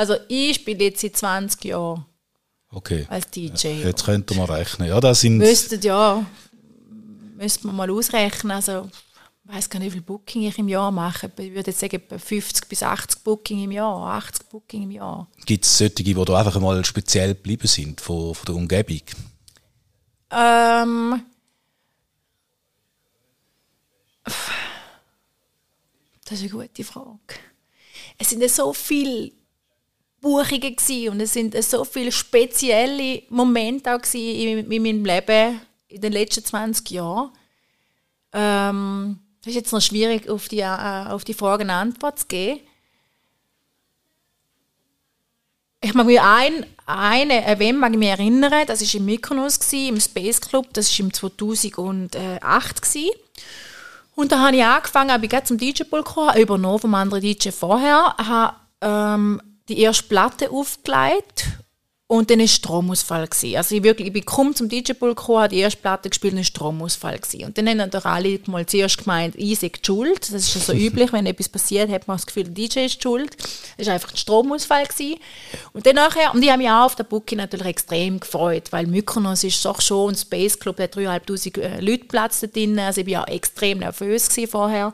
Also 0.00 0.16
ich 0.28 0.54
spiele 0.54 0.84
jetzt 0.84 1.02
seit 1.02 1.14
20 1.14 1.62
Jahren 1.62 2.06
okay. 2.70 3.06
als 3.10 3.28
DJ. 3.30 3.82
Jetzt 3.82 4.06
könnte 4.06 4.34
man 4.34 4.46
rechnen. 4.46 4.88
Ja, 4.88 4.98
das 4.98 5.20
sind 5.20 5.36
Müsstet, 5.36 5.84
ja, 5.84 6.24
müsste 7.36 7.66
man 7.66 7.76
mal 7.76 7.90
ausrechnen. 7.90 8.52
Also 8.52 8.88
ich 9.44 9.54
weiß 9.54 9.68
gar 9.68 9.78
nicht, 9.78 9.88
wie 9.88 9.98
viel 9.98 10.00
Booking 10.00 10.44
ich 10.44 10.58
im 10.58 10.68
Jahr 10.68 10.90
mache. 10.90 11.30
Ich 11.36 11.52
würde 11.52 11.70
jetzt 11.70 11.80
sagen, 11.80 12.00
50 12.16 12.66
bis 12.66 12.82
80 12.82 13.22
Booking 13.22 13.64
im 13.64 13.72
Jahr, 13.72 14.14
80 14.14 14.48
Booking 14.48 14.84
im 14.84 14.90
Jahr. 14.92 15.28
Gibt 15.44 15.66
es 15.66 15.76
solche, 15.76 16.02
die 16.02 16.14
da 16.14 16.38
einfach 16.38 16.58
mal 16.58 16.82
speziell 16.82 17.34
geblieben 17.34 17.66
sind 17.66 18.00
von, 18.00 18.34
von 18.34 18.46
der 18.46 18.54
Umgebung? 18.54 19.02
Ähm, 20.30 21.22
das 24.24 24.34
ist 26.30 26.40
eine 26.40 26.48
gute 26.48 26.84
Frage. 26.84 27.18
Es 28.16 28.30
sind 28.30 28.48
so 28.48 28.72
viele 28.72 29.32
Buchungen 30.20 31.08
und 31.08 31.20
es 31.20 31.32
sind 31.32 31.62
so 31.64 31.84
viele 31.84 32.12
spezielle 32.12 33.22
Momente 33.30 33.94
auch 33.94 34.14
in, 34.14 34.70
in 34.70 34.82
meinem 34.82 35.04
Leben 35.04 35.60
in 35.88 36.00
den 36.00 36.12
letzten 36.12 36.44
20 36.44 36.90
Jahren. 36.90 37.30
Ähm, 38.32 39.18
das 39.40 39.48
ist 39.50 39.56
jetzt 39.56 39.72
noch 39.72 39.80
schwierig, 39.80 40.28
auf 40.28 40.48
die, 40.48 40.60
äh, 40.60 41.06
auf 41.08 41.24
die 41.24 41.34
Frage 41.34 41.62
eine 41.62 41.72
Antwort 41.74 42.18
zu 42.20 42.26
geben. 42.26 42.60
Ich 45.82 45.94
mag 45.94 46.04
mich 46.04 46.20
ein, 46.20 46.66
eine 46.84 47.46
Event 47.46 47.78
mag 47.78 47.92
ich 47.92 47.98
mich 47.98 48.08
erinnern, 48.10 48.66
das 48.66 48.82
war 48.82 49.00
im 49.00 49.06
Mykonos, 49.06 49.58
im 49.72 49.98
Space 49.98 50.40
Club, 50.42 50.66
das 50.74 50.92
war 50.92 51.06
im 51.06 51.12
2008. 51.14 52.82
Gewesen. 52.82 53.10
Und 54.14 54.30
da 54.30 54.40
habe 54.40 54.56
ich 54.56 54.62
angefangen, 54.62 55.24
ich 55.24 55.44
zum 55.44 55.56
DJ-Pool 55.56 56.02
gekommen, 56.02 56.36
übernommen 56.36 56.78
vom 56.78 56.94
anderen 56.94 57.22
DJ 57.22 57.48
vorher, 57.50 58.14
habe 58.18 58.56
ähm, 58.82 59.40
die 59.70 59.80
erste 59.80 60.04
Platte 60.04 60.50
aufgelegt 60.50 61.46
und 62.10 62.28
dann 62.28 62.40
war 62.40 62.48
Stromausfall. 62.48 63.28
Gewesen. 63.28 63.56
Also 63.56 63.76
ich, 63.76 63.84
wirklich, 63.84 64.08
ich 64.08 64.12
bin 64.12 64.24
kaum 64.24 64.52
zum 64.52 64.68
DJ-Pool 64.68 65.14
gekommen, 65.14 65.42
habe 65.42 65.50
die 65.50 65.60
erste 65.60 65.80
Platte 65.80 66.08
gespielt 66.08 66.34
und 66.34 66.42
Stromausfall. 66.42 67.16
Gewesen. 67.16 67.44
Und 67.44 67.56
dann 67.56 67.68
haben 67.68 67.76
natürlich 67.76 68.04
alle 68.04 68.40
mal 68.46 68.66
zuerst 68.66 68.98
gemeint, 68.98 69.36
ich 69.36 69.60
sei 69.60 69.68
die 69.68 69.78
schuld. 69.80 70.20
Das 70.22 70.30
ist 70.30 70.52
ja 70.56 70.60
so 70.60 70.72
üblich, 70.86 71.12
wenn 71.12 71.26
etwas 71.26 71.48
passiert, 71.48 71.88
hat 71.88 72.08
man 72.08 72.16
das 72.16 72.26
Gefühl, 72.26 72.48
der 72.48 72.54
DJ 72.54 72.86
ist 72.86 72.96
die 72.96 73.02
schuld. 73.02 73.36
Das 73.78 73.86
war 73.86 73.94
einfach 73.94 74.10
ein 74.10 74.16
Stromausfall. 74.16 74.86
Gewesen. 74.86 75.20
Und 75.72 75.86
dann 75.86 75.94
nachher, 75.94 76.34
und 76.34 76.42
ich 76.42 76.48
habe 76.50 76.58
mich 76.58 76.68
auch 76.68 76.86
auf 76.86 76.96
der 76.96 77.04
Booking 77.04 77.38
natürlich 77.38 77.68
extrem 77.68 78.18
gefreut, 78.18 78.72
weil 78.72 78.88
Mykonos 78.88 79.44
ist 79.44 79.64
doch 79.64 79.80
schon 79.80 80.10
ein 80.10 80.16
Space 80.16 80.58
Club, 80.58 80.78
der 80.78 80.90
3'500 80.90 81.60
äh, 81.60 81.80
Leute 81.80 82.06
Platz 82.06 82.40
da 82.40 82.48
drin. 82.48 82.76
Also 82.80 83.02
ich 83.02 83.06
war 83.06 83.12
ja 83.12 83.24
extrem 83.26 83.78
nervös 83.78 84.28
vorher. 84.50 84.92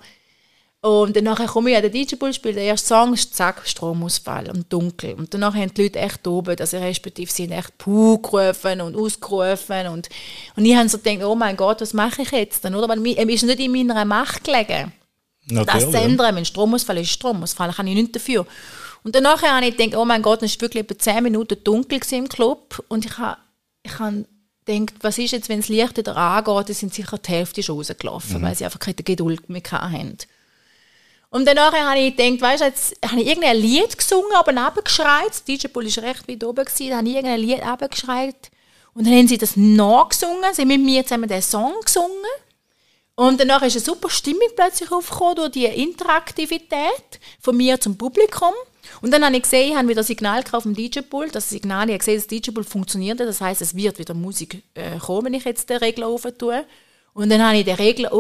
Und 0.83 1.17
dann 1.17 1.35
komme 1.35 1.71
ich 1.71 1.77
an 1.77 1.83
den 1.83 1.93
DJ-Pool, 1.93 2.33
spiele 2.33 2.55
den 2.55 2.65
ersten 2.65 2.87
Song, 2.87 3.17
zack, 3.17 3.63
Stromausfall 3.65 4.51
und 4.51 4.73
dunkel. 4.73 5.15
Und 5.15 5.35
danach 5.35 5.55
haben 5.55 5.73
die 5.75 5.83
Leute 5.83 5.99
echt 5.99 6.27
oben, 6.29 6.57
also 6.59 6.77
respektive 6.79 7.31
sind 7.31 7.51
echt 7.51 7.77
Puh 7.79 8.19
gerufen 8.19 8.81
und 8.81 8.95
ausgerufen. 8.95 9.89
Und, 9.89 10.09
und 10.55 10.65
ich 10.65 10.77
habe 10.77 10.89
so 10.89 10.99
gedacht, 10.99 11.25
oh 11.25 11.35
mein 11.35 11.57
Gott, 11.57 11.81
was 11.81 11.93
mache 11.93 12.23
ich 12.23 12.31
jetzt 12.31 12.65
dann? 12.65 12.75
Oder? 12.75 12.89
Weil 12.89 13.05
es 13.05 13.43
ist 13.43 13.45
nicht 13.45 13.59
in 13.59 13.73
meiner 13.73 14.05
Macht 14.05 14.45
gelegen, 14.45 14.93
Natürlich, 15.49 15.85
das 15.85 15.93
zu 15.93 15.99
ändern. 15.99 16.37
Wenn 16.37 16.45
Stromausfall 16.45 16.99
ist, 16.99 17.11
Stromausfall, 17.11 17.73
kann 17.73 17.87
ich 17.87 17.95
nichts 17.95 18.13
dafür. 18.13 18.47
Und 19.03 19.15
danach 19.15 19.43
habe 19.43 19.67
ich 19.67 19.77
gedacht, 19.77 19.97
oh 19.97 20.05
mein 20.05 20.23
Gott, 20.23 20.43
es 20.43 20.57
war 20.57 20.63
wirklich 20.63 20.83
etwa 20.83 20.99
10 20.99 21.23
Minuten 21.23 21.63
dunkel 21.63 22.01
im 22.11 22.29
Club. 22.29 22.85
Und 22.89 23.05
ich 23.05 23.19
habe, 23.19 23.39
ich 23.83 23.99
habe 23.99 24.25
gedacht, 24.65 24.95
was 25.01 25.19
ist 25.19 25.31
jetzt, 25.31 25.49
wenn 25.49 25.61
das 25.61 25.69
Licht 25.69 25.97
wieder 25.97 26.17
angeht, 26.17 26.69
dann 26.69 26.75
sind 26.75 26.95
sicher 26.95 27.19
die 27.19 27.31
Hälfte 27.31 27.63
schon 27.63 27.77
rausgelaufen, 27.77 28.41
mhm. 28.41 28.45
weil 28.45 28.55
sie 28.55 28.65
einfach 28.65 28.81
keine 28.81 28.97
Geduld 28.97 29.49
mehr 29.49 29.63
hatten. 29.71 30.19
Und 31.31 31.47
danach 31.47 31.73
habe 31.73 31.99
ich 31.99 32.17
gedacht, 32.17 32.41
weißt 32.41 32.61
du, 32.63 32.67
jetzt 32.67 32.97
habe 33.05 33.21
ich 33.21 33.27
irgendein 33.27 33.57
Lied 33.57 33.99
gesungen, 33.99 34.33
aber 34.35 34.57
abgeschreit. 34.57 35.29
Das 35.29 35.45
DJ-Pool 35.45 35.85
war 35.85 36.05
recht 36.05 36.29
weit 36.29 36.45
oben, 36.45 36.65
gewesen, 36.65 36.91
da 36.91 36.97
habe 36.99 37.09
ich 37.09 37.15
irgendein 37.15 37.41
Lied 37.41 37.63
abgeschreit. 37.63 38.51
Und 38.95 39.07
dann 39.07 39.15
haben 39.15 39.29
sie 39.29 39.37
das 39.37 39.57
nachgesungen, 39.57 40.55
sie 40.55 40.63
haben 40.63 40.69
mit 40.69 40.81
mir 40.81 41.03
zusammen 41.05 41.29
den 41.29 41.43
Song 41.43 41.75
gesungen. 41.85 42.11
Und 43.15 43.41
danach 43.41 43.63
ist 43.63 43.77
eine 43.77 43.85
super 43.85 44.11
Stimmung 44.11 44.49
plötzlich 44.55 44.91
aufgekommen 44.93 45.37
durch 45.37 45.51
die 45.53 45.65
Interaktivität 45.65 47.19
von 47.41 47.57
mir 47.57 47.81
zum 47.81 47.97
Publikum. 47.97 48.53
Und 49.01 49.11
dann 49.11 49.25
habe 49.25 49.37
ich 49.37 49.43
gesehen, 49.43 49.71
ich 49.71 49.77
habe 49.77 49.89
wieder 49.89 50.03
Signal 50.03 50.45
auf 50.53 50.63
dem 50.63 50.75
DJ-Pool. 50.75 51.31
Das 51.31 51.49
Signal, 51.49 51.89
ich 51.89 51.95
habe 51.95 51.99
gesehen, 51.99 52.17
das 52.17 52.27
DJ-Pool 52.27 52.65
funktioniert. 52.65 53.19
Das 53.21 53.41
heißt, 53.41 53.63
es 53.63 53.75
wird 53.75 53.99
wieder 53.99 54.15
Musik 54.15 54.63
äh, 54.75 54.99
kommen, 54.99 55.27
wenn 55.27 55.35
ich 55.35 55.45
jetzt 55.45 55.69
den 55.71 55.79
Regler 55.79 56.15
tue. 56.39 56.65
Und 57.15 57.31
dann 57.31 57.43
habe 57.43 57.57
ich 57.57 57.65
den 57.65 57.77
Regler 57.77 58.11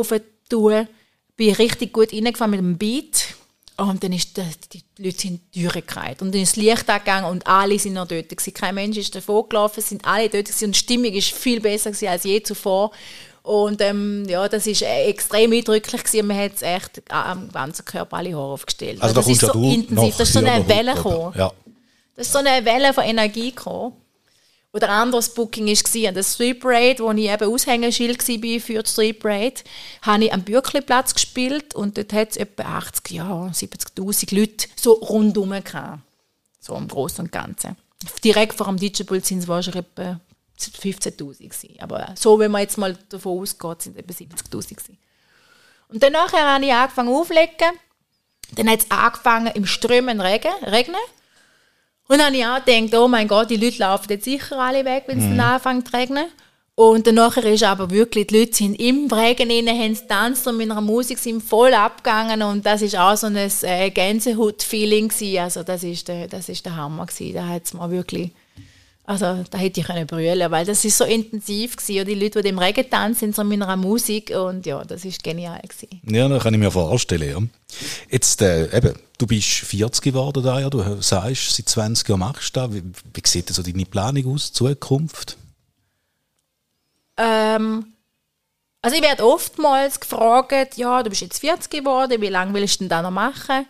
tue 0.48 0.88
bin 1.36 1.50
ich 1.50 1.58
richtig 1.58 1.92
gut 1.92 2.12
reingefahren 2.12 2.50
mit 2.50 2.60
dem 2.60 2.78
Beat. 2.78 3.34
Und 3.78 4.02
dann 4.02 4.12
ist 4.12 4.38
die, 4.38 4.42
die 4.96 5.04
Leute 5.04 5.18
sind 5.18 5.40
durchgekehrt. 5.54 6.22
Und 6.22 6.34
dann 6.34 6.40
ist 6.40 6.56
das 6.56 6.62
Licht 6.62 6.88
angegangen 6.88 7.30
und 7.30 7.46
alle 7.46 7.78
sind 7.78 7.92
noch 7.92 8.08
dort. 8.08 8.30
Gewesen. 8.30 8.54
Kein 8.54 8.74
Mensch 8.74 8.96
ist 8.96 9.14
davor 9.14 9.46
gelaufen, 9.48 9.82
sind 9.82 10.06
alle 10.06 10.30
dort 10.30 10.46
gewesen. 10.46 10.66
und 10.66 10.74
die 10.74 10.78
Stimmung 10.78 11.12
ist 11.12 11.32
viel 11.32 11.60
besser 11.60 11.92
als 12.08 12.24
je 12.24 12.42
zuvor. 12.42 12.90
Und 13.42 13.80
ähm, 13.82 14.24
ja, 14.28 14.48
das 14.48 14.66
ist 14.66 14.82
extrem 14.82 15.52
eindrücklich 15.52 16.02
gewesen. 16.02 16.26
Man 16.26 16.38
hat 16.38 16.54
es 16.54 16.62
echt 16.62 17.02
am 17.12 17.50
ganzen 17.52 17.84
Körper 17.84 18.16
alle 18.16 18.34
Haare 18.34 18.54
aufgestellt. 18.54 19.00
Also, 19.02 19.14
das 19.14 19.28
ist 19.28 19.40
so 19.42 19.52
intensiv. 19.52 20.16
Das 20.16 20.28
ist 20.28 20.32
so 20.32 20.38
eine 20.40 20.66
Welle 20.66 20.94
gekommen. 20.94 21.32
Ja. 21.36 21.52
Das 22.16 22.26
ist 22.26 22.32
so 22.32 22.38
eine 22.38 22.64
Welle 22.64 22.94
von 22.94 23.04
Energie 23.04 23.50
gekommen. 23.50 23.92
Oder 24.76 24.90
ein 24.90 25.04
anderes 25.04 25.32
Booking 25.32 25.66
war 25.68 26.08
an 26.08 26.14
der 26.14 26.22
Street 26.22 26.60
Parade, 26.60 26.98
wo 26.98 27.10
ich 27.10 27.30
eben 27.30 27.50
Aushängeschild 27.50 28.18
war 28.28 28.60
für 28.60 28.82
die 28.82 28.90
Street 28.90 29.20
Parade, 29.20 29.54
habe 30.02 30.24
ich 30.26 30.32
am 30.34 30.42
Bürkliplatz 30.42 31.14
gespielt 31.14 31.74
und 31.74 31.96
dort 31.96 32.12
hat 32.12 32.32
es 32.32 32.36
etwa 32.36 32.62
80, 32.64 33.10
ja, 33.16 33.46
70'000 33.54 34.38
Leute 34.38 34.68
so 34.76 34.92
rundherum 34.92 35.52
gehabt. 35.64 36.00
So 36.60 36.76
im 36.76 36.88
Großen 36.88 37.24
und 37.24 37.32
Ganzen. 37.32 37.76
Direkt 38.22 38.52
vor 38.52 38.66
dem 38.66 38.76
DJ-Pult 38.76 39.24
sind 39.24 39.38
es 39.38 39.48
wahrscheinlich 39.48 39.82
etwa 39.82 40.20
15'000 40.60 41.80
Aber 41.80 42.12
so, 42.14 42.38
wenn 42.38 42.50
man 42.50 42.60
jetzt 42.60 42.76
mal 42.76 42.98
davon 43.08 43.40
ausgeht, 43.40 43.80
sind 43.80 43.96
es 43.96 44.20
etwa 44.20 44.36
70'000 44.58 44.76
Und 45.88 46.02
dann 46.02 46.14
habe 46.14 46.66
ich 46.66 46.72
angefangen 46.74 47.08
aufzulegen. 47.08 47.78
Dann 48.52 48.68
hat 48.68 48.80
es 48.80 48.90
angefangen 48.90 49.52
im 49.54 49.64
Strömen 49.64 50.20
Regen, 50.20 50.52
regnen. 50.64 51.00
Und 52.08 52.18
dann 52.18 52.26
habe 52.26 52.36
ich 52.36 52.46
auch 52.46 52.64
gedacht, 52.64 53.02
oh 53.02 53.08
mein 53.08 53.26
Gott, 53.26 53.50
die 53.50 53.56
Leute 53.56 53.78
laufen 53.78 54.06
jetzt 54.10 54.24
sicher 54.24 54.58
alle 54.58 54.84
weg, 54.84 55.04
wenn 55.06 55.18
es 55.18 55.24
mhm. 55.24 55.36
dann 55.36 55.54
anfängt 55.54 55.88
zu 55.88 55.96
regnen. 55.96 56.26
Und 56.78 57.06
dann 57.06 57.16
ist 57.16 57.62
aber 57.62 57.90
wirklich, 57.90 58.26
die 58.26 58.38
Leute 58.38 58.54
sind 58.54 58.74
im 58.74 59.10
Regen 59.10 59.48
innen, 59.48 59.78
haben 59.78 59.94
getanzt 59.94 60.46
und 60.46 60.58
mit 60.58 60.70
einer 60.70 60.82
Musik 60.82 61.18
sind 61.18 61.42
voll 61.42 61.72
abgegangen 61.72 62.42
und 62.42 62.66
das 62.66 62.82
ist 62.82 62.98
auch 62.98 63.16
so 63.16 63.28
ein 63.28 63.36
äh, 63.36 63.90
Gänsehaut-Feeling 63.90 65.10
Also 65.40 65.62
das 65.62 65.82
ist 65.82 66.06
der, 66.06 66.28
das 66.28 66.50
ist 66.50 66.66
der 66.66 66.76
Hammer 66.76 67.06
gewesen. 67.06 67.34
Da 67.34 67.48
hat 67.48 67.64
es 67.64 67.72
mir 67.72 67.90
wirklich 67.90 68.30
also 69.08 69.44
da 69.48 69.58
hätte 69.58 69.80
ich 69.80 69.86
können 69.86 70.04
brüllen, 70.04 70.50
weil 70.50 70.66
das 70.66 70.84
ist 70.84 70.98
so 70.98 71.04
intensiv 71.04 71.76
gewesen. 71.76 72.00
Und 72.00 72.08
die 72.08 72.14
Leute, 72.16 72.42
die 72.42 72.48
im 72.48 72.58
Regen 72.58 72.90
tanzen, 72.90 73.20
sind 73.20 73.36
so 73.36 73.44
mit 73.44 73.62
einer 73.62 73.76
Musik 73.76 74.30
und 74.30 74.66
ja, 74.66 74.84
das 74.84 75.04
ist 75.04 75.22
genial 75.22 75.60
gewesen. 75.60 76.00
Ja, 76.04 76.28
das 76.28 76.42
kann 76.42 76.54
ich 76.54 76.58
mir 76.58 76.72
vorstellen. 76.72 77.28
Ja. 77.30 77.76
Jetzt 78.10 78.42
äh, 78.42 78.76
eben, 78.76 78.94
du 79.16 79.26
bist 79.28 79.46
40 79.46 80.02
geworden 80.02 80.42
da, 80.42 80.58
ja, 80.58 80.68
du 80.68 81.00
sagst, 81.00 81.54
seit 81.54 81.68
20 81.68 82.08
Jahren 82.08 82.18
machst 82.18 82.56
du 82.56 82.60
das. 82.60 82.74
Wie, 82.74 82.82
wie 82.82 83.22
sieht 83.24 83.48
so 83.48 83.62
deine 83.62 83.84
Planung 83.84 84.34
aus, 84.34 84.52
Zukunft? 84.52 85.36
Ähm, 87.16 87.92
also 88.82 88.96
ich 88.96 89.02
werde 89.02 89.24
oftmals 89.24 90.00
gefragt, 90.00 90.76
ja, 90.76 91.04
du 91.04 91.10
bist 91.10 91.22
jetzt 91.22 91.38
40 91.38 91.70
geworden, 91.70 92.20
wie 92.20 92.28
lange 92.28 92.54
willst 92.54 92.76
du 92.76 92.78
denn 92.80 92.88
da 92.88 93.02
noch 93.02 93.12
machen? 93.12 93.66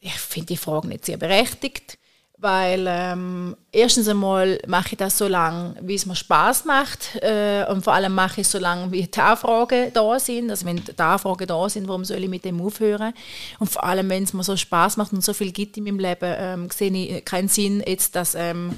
Ich 0.00 0.14
finde 0.14 0.46
die 0.46 0.56
Frage 0.56 0.86
nicht 0.86 1.06
sehr 1.06 1.16
berechtigt 1.16 1.98
weil 2.36 2.86
ähm, 2.88 3.56
erstens 3.70 4.08
einmal 4.08 4.58
mache 4.66 4.90
ich 4.92 4.98
das 4.98 5.16
so 5.16 5.28
lange, 5.28 5.76
wie 5.80 5.94
es 5.94 6.04
mir 6.04 6.16
Spaß 6.16 6.64
macht 6.64 7.16
äh, 7.22 7.64
und 7.70 7.84
vor 7.84 7.94
allem 7.94 8.14
mache 8.14 8.40
ich 8.40 8.46
es 8.46 8.52
so 8.52 8.58
lange, 8.58 8.90
wie 8.90 9.02
die 9.02 9.20
Anfragen 9.20 9.92
da 9.94 10.18
sind. 10.18 10.50
Also 10.50 10.66
wenn 10.66 10.76
die 10.76 10.98
Anfragen 10.98 11.46
da 11.46 11.68
sind, 11.68 11.86
warum 11.86 12.04
soll 12.04 12.22
ich 12.22 12.28
mit 12.28 12.44
dem 12.44 12.60
aufhören? 12.60 13.14
Und 13.60 13.70
vor 13.70 13.84
allem, 13.84 14.08
wenn 14.10 14.24
es 14.24 14.32
mir 14.32 14.42
so 14.42 14.56
Spaß 14.56 14.96
macht 14.96 15.12
und 15.12 15.24
so 15.24 15.32
viel 15.32 15.52
gibt 15.52 15.76
in 15.76 15.84
meinem 15.84 16.00
Leben, 16.00 16.34
ähm, 16.36 16.68
sehe 16.70 16.90
ich 16.90 17.24
keinen 17.24 17.48
Sinn, 17.48 17.82
jetzt 17.86 18.16
das 18.16 18.34
ähm, 18.34 18.74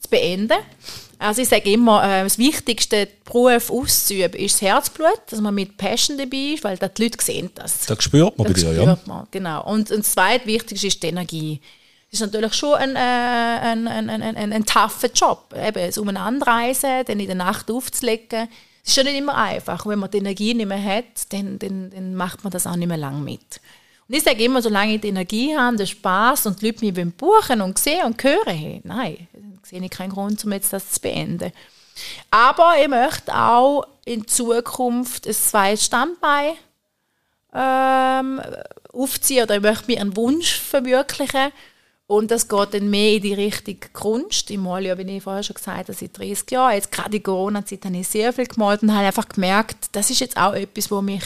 zu 0.00 0.08
beenden. 0.08 0.58
Also 1.18 1.42
ich 1.42 1.48
sage 1.48 1.70
immer, 1.70 2.02
äh, 2.02 2.24
das 2.24 2.38
Wichtigste, 2.38 3.06
den 3.06 3.14
Beruf 3.24 3.70
auszuüben, 3.70 4.40
ist 4.40 4.54
das 4.54 4.62
Herzblut, 4.62 5.20
dass 5.28 5.40
man 5.40 5.54
mit 5.54 5.76
Passion 5.76 6.16
dabei 6.16 6.54
ist, 6.54 6.64
weil 6.64 6.78
die 6.78 7.02
Leute 7.02 7.22
sehen 7.22 7.50
das. 7.54 7.86
Das 7.86 8.02
spürt 8.02 8.36
man 8.38 8.52
das 8.52 8.64
bei 8.64 8.72
dir, 8.72 8.82
ja. 8.82 8.98
Man, 9.04 9.26
genau. 9.30 9.62
Und, 9.64 9.90
und 9.90 10.00
das 10.00 10.12
zweitwichtigste 10.12 10.86
ist 10.86 11.02
die 11.02 11.08
Energie 11.08 11.60
ist 12.12 12.20
natürlich 12.20 12.54
schon 12.54 12.74
ein, 12.74 12.94
äh, 12.94 12.98
ein, 12.98 13.88
ein, 13.88 14.10
ein, 14.10 14.22
ein, 14.22 14.52
ein 14.52 14.66
tougher 14.66 15.10
Job. 15.14 15.54
Eben, 15.56 15.78
es 15.78 15.96
umeinander 15.96 16.46
dann 16.46 17.20
in 17.20 17.26
der 17.26 17.34
Nacht 17.34 17.70
aufzulegen. 17.70 18.48
Es 18.84 18.90
ist 18.90 18.94
schon 18.94 19.04
nicht 19.04 19.18
immer 19.18 19.34
einfach. 19.34 19.84
Und 19.84 19.92
wenn 19.92 19.98
man 19.98 20.10
die 20.10 20.18
Energie 20.18 20.52
nicht 20.52 20.68
mehr 20.68 20.82
hat, 20.82 21.32
dann, 21.32 21.58
dann, 21.58 21.90
dann 21.90 22.14
macht 22.14 22.44
man 22.44 22.50
das 22.50 22.66
auch 22.66 22.76
nicht 22.76 22.88
mehr 22.88 22.98
lange 22.98 23.20
mit. 23.20 23.60
Und 24.08 24.14
ich 24.16 24.24
sage 24.24 24.44
immer, 24.44 24.60
solange 24.60 24.96
ich 24.96 25.00
die 25.00 25.08
Energie 25.08 25.56
habe, 25.56 25.76
den 25.76 25.86
Spass 25.86 26.44
und 26.44 26.60
die 26.60 26.66
Leute 26.66 26.84
mich 26.84 27.14
buchen 27.14 27.62
und 27.62 27.78
sehen 27.78 28.04
und 28.04 28.22
hören, 28.22 28.54
hey, 28.54 28.80
nein, 28.84 29.28
sehe 29.62 29.82
ich 29.82 29.90
keinen 29.90 30.12
Grund, 30.12 30.44
um 30.44 30.52
jetzt 30.52 30.72
das 30.72 30.90
zu 30.90 31.00
beenden. 31.00 31.52
Aber 32.30 32.74
ich 32.78 32.88
möchte 32.88 33.34
auch 33.34 33.86
in 34.04 34.26
Zukunft 34.26 35.26
ein 35.26 35.32
zweites 35.32 35.86
Standbein 35.86 36.54
ähm, 37.54 38.40
aufziehen 38.92 39.44
oder 39.44 39.56
ich 39.56 39.62
möchte 39.62 39.86
mir 39.86 40.00
einen 40.00 40.16
Wunsch 40.16 40.58
verwirklichen. 40.58 41.52
Und 42.06 42.30
das 42.30 42.48
geht 42.48 42.74
dann 42.74 42.90
mehr 42.90 43.14
in 43.14 43.22
die 43.22 43.34
Richtung 43.34 43.78
Kunst. 43.92 44.50
Male 44.50 44.88
ja, 44.88 44.98
wie 44.98 45.02
ich 45.02 45.22
vorher 45.22 45.42
schon 45.42 45.54
gesagt 45.54 45.88
habe, 45.88 45.92
seit 45.94 46.18
30 46.18 46.50
Jahren. 46.50 46.74
Jetzt 46.74 46.92
gerade 46.92 47.16
in 47.16 47.22
Corona-Zeit 47.22 47.84
habe 47.84 47.96
ich 47.96 48.08
sehr 48.08 48.32
viel 48.32 48.46
gemalt 48.46 48.82
und 48.82 48.92
habe 48.92 49.06
einfach 49.06 49.28
gemerkt, 49.28 49.88
das 49.92 50.10
ist 50.10 50.20
jetzt 50.20 50.36
auch 50.36 50.52
etwas, 50.52 50.90
was 50.90 51.02
mich, 51.02 51.24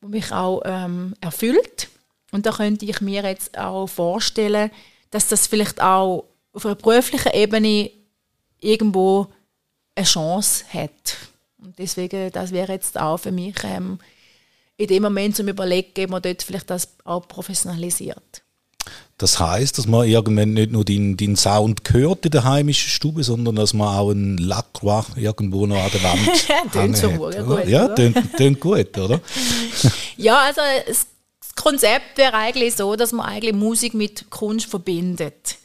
wo 0.00 0.08
mich 0.08 0.32
auch 0.32 0.62
ähm, 0.64 1.14
erfüllt. 1.20 1.88
Und 2.32 2.46
da 2.46 2.52
könnte 2.52 2.84
ich 2.84 3.00
mir 3.00 3.22
jetzt 3.22 3.56
auch 3.56 3.86
vorstellen, 3.86 4.70
dass 5.10 5.28
das 5.28 5.46
vielleicht 5.46 5.80
auch 5.80 6.24
auf 6.52 6.66
einer 6.66 6.74
beruflichen 6.74 7.32
Ebene 7.32 7.90
irgendwo 8.60 9.28
eine 9.94 10.06
Chance 10.06 10.64
hat. 10.72 11.16
Und 11.58 11.78
deswegen, 11.78 12.30
das 12.32 12.52
wäre 12.52 12.72
jetzt 12.72 12.98
auch 12.98 13.18
für 13.18 13.32
mich 13.32 13.56
ähm, 13.64 13.98
in 14.76 14.88
dem 14.88 15.02
Moment 15.02 15.36
zum 15.36 15.48
Überlegen, 15.48 16.04
ob 16.04 16.10
man 16.10 16.22
dort 16.22 16.42
vielleicht 16.42 16.70
das 16.70 16.88
auch 17.04 17.26
professionalisiert. 17.26 18.42
Das 19.18 19.40
heißt, 19.40 19.78
dass 19.78 19.86
man 19.86 20.06
irgendwann 20.06 20.52
nicht 20.52 20.72
nur 20.72 20.84
den, 20.84 21.16
den 21.16 21.36
Sound 21.36 21.80
hört 21.90 22.26
in 22.26 22.32
der 22.32 22.44
heimischen 22.44 22.90
Stube, 22.90 23.24
sondern 23.24 23.56
dass 23.56 23.72
man 23.72 23.88
auch 23.96 24.10
einen 24.10 24.36
Lacroix 24.36 25.06
irgendwo 25.16 25.66
noch 25.66 25.82
an 25.82 25.90
der 25.90 26.02
Wand 26.02 26.72
tönt 26.72 26.96
so 26.98 27.10
gut, 27.10 27.34
oder? 27.34 27.66
Ja, 27.66 27.88
tönt, 27.88 28.36
tönt 28.36 28.60
gut, 28.60 28.98
oder? 28.98 29.20
ja, 30.18 30.38
also 30.40 30.60
das 30.86 31.06
Konzept 31.54 32.18
wäre 32.18 32.34
eigentlich 32.34 32.76
so, 32.76 32.94
dass 32.94 33.12
man 33.12 33.24
eigentlich 33.24 33.54
Musik 33.54 33.94
mit 33.94 34.28
Kunst 34.28 34.66
verbindet. 34.66 35.56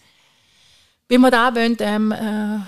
Wenn 1.09 1.19
man 1.19 1.31
da 1.31 1.53
wollen, 1.53 1.75
ähm, 1.81 2.13
äh, 2.13 2.59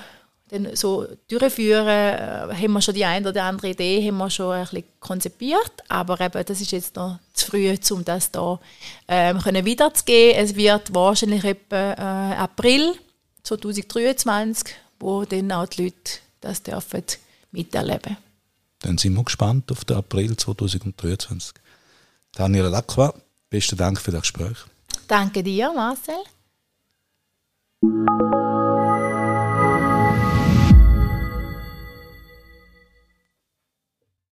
dann 0.54 0.76
so 0.76 1.08
durchführen, 1.28 1.88
äh, 1.88 2.56
haben 2.56 2.74
wir 2.74 2.82
schon 2.82 2.94
die 2.94 3.06
eine 3.06 3.30
oder 3.30 3.44
andere 3.44 3.70
Idee 3.70 4.08
haben 4.08 4.18
wir 4.18 4.30
schon 4.30 4.54
ein 4.54 4.64
bisschen 4.64 4.84
konzipiert, 5.00 5.74
aber 5.90 6.20
eben, 6.22 6.46
das 6.46 6.62
ist 6.62 6.72
jetzt 6.72 6.96
noch 6.96 7.20
zu 7.34 7.48
früh, 7.48 7.76
um 7.92 8.06
das 8.06 8.32
da 8.32 8.60
ähm, 9.08 9.40
können 9.40 9.66
wiederzugeben. 9.66 10.38
Es 10.38 10.56
wird 10.56 10.94
wahrscheinlich 10.94 11.44
etwa 11.44 11.94
äh, 11.94 12.36
April 12.36 12.94
2023, 13.44 14.76
wo 15.00 15.26
dann 15.26 15.52
auch 15.52 15.66
die 15.66 15.86
Leute 15.86 16.20
das 16.42 16.62
dürfen 16.62 17.04
miterleben. 17.52 18.18
Dann 18.80 18.98
sind 18.98 19.16
wir 19.16 19.24
gespannt 19.24 19.72
auf 19.72 19.86
den 19.86 19.98
April 19.98 20.36
2023. 20.36 21.54
Daniela 22.34 22.70
Lacqua, 22.70 23.14
besten 23.50 23.78
Dank 23.78 24.00
für 24.00 24.12
das 24.12 24.22
Gespräch. 24.22 24.58
Danke 25.08 25.42
dir, 25.42 25.72
Marcel. 25.74 26.16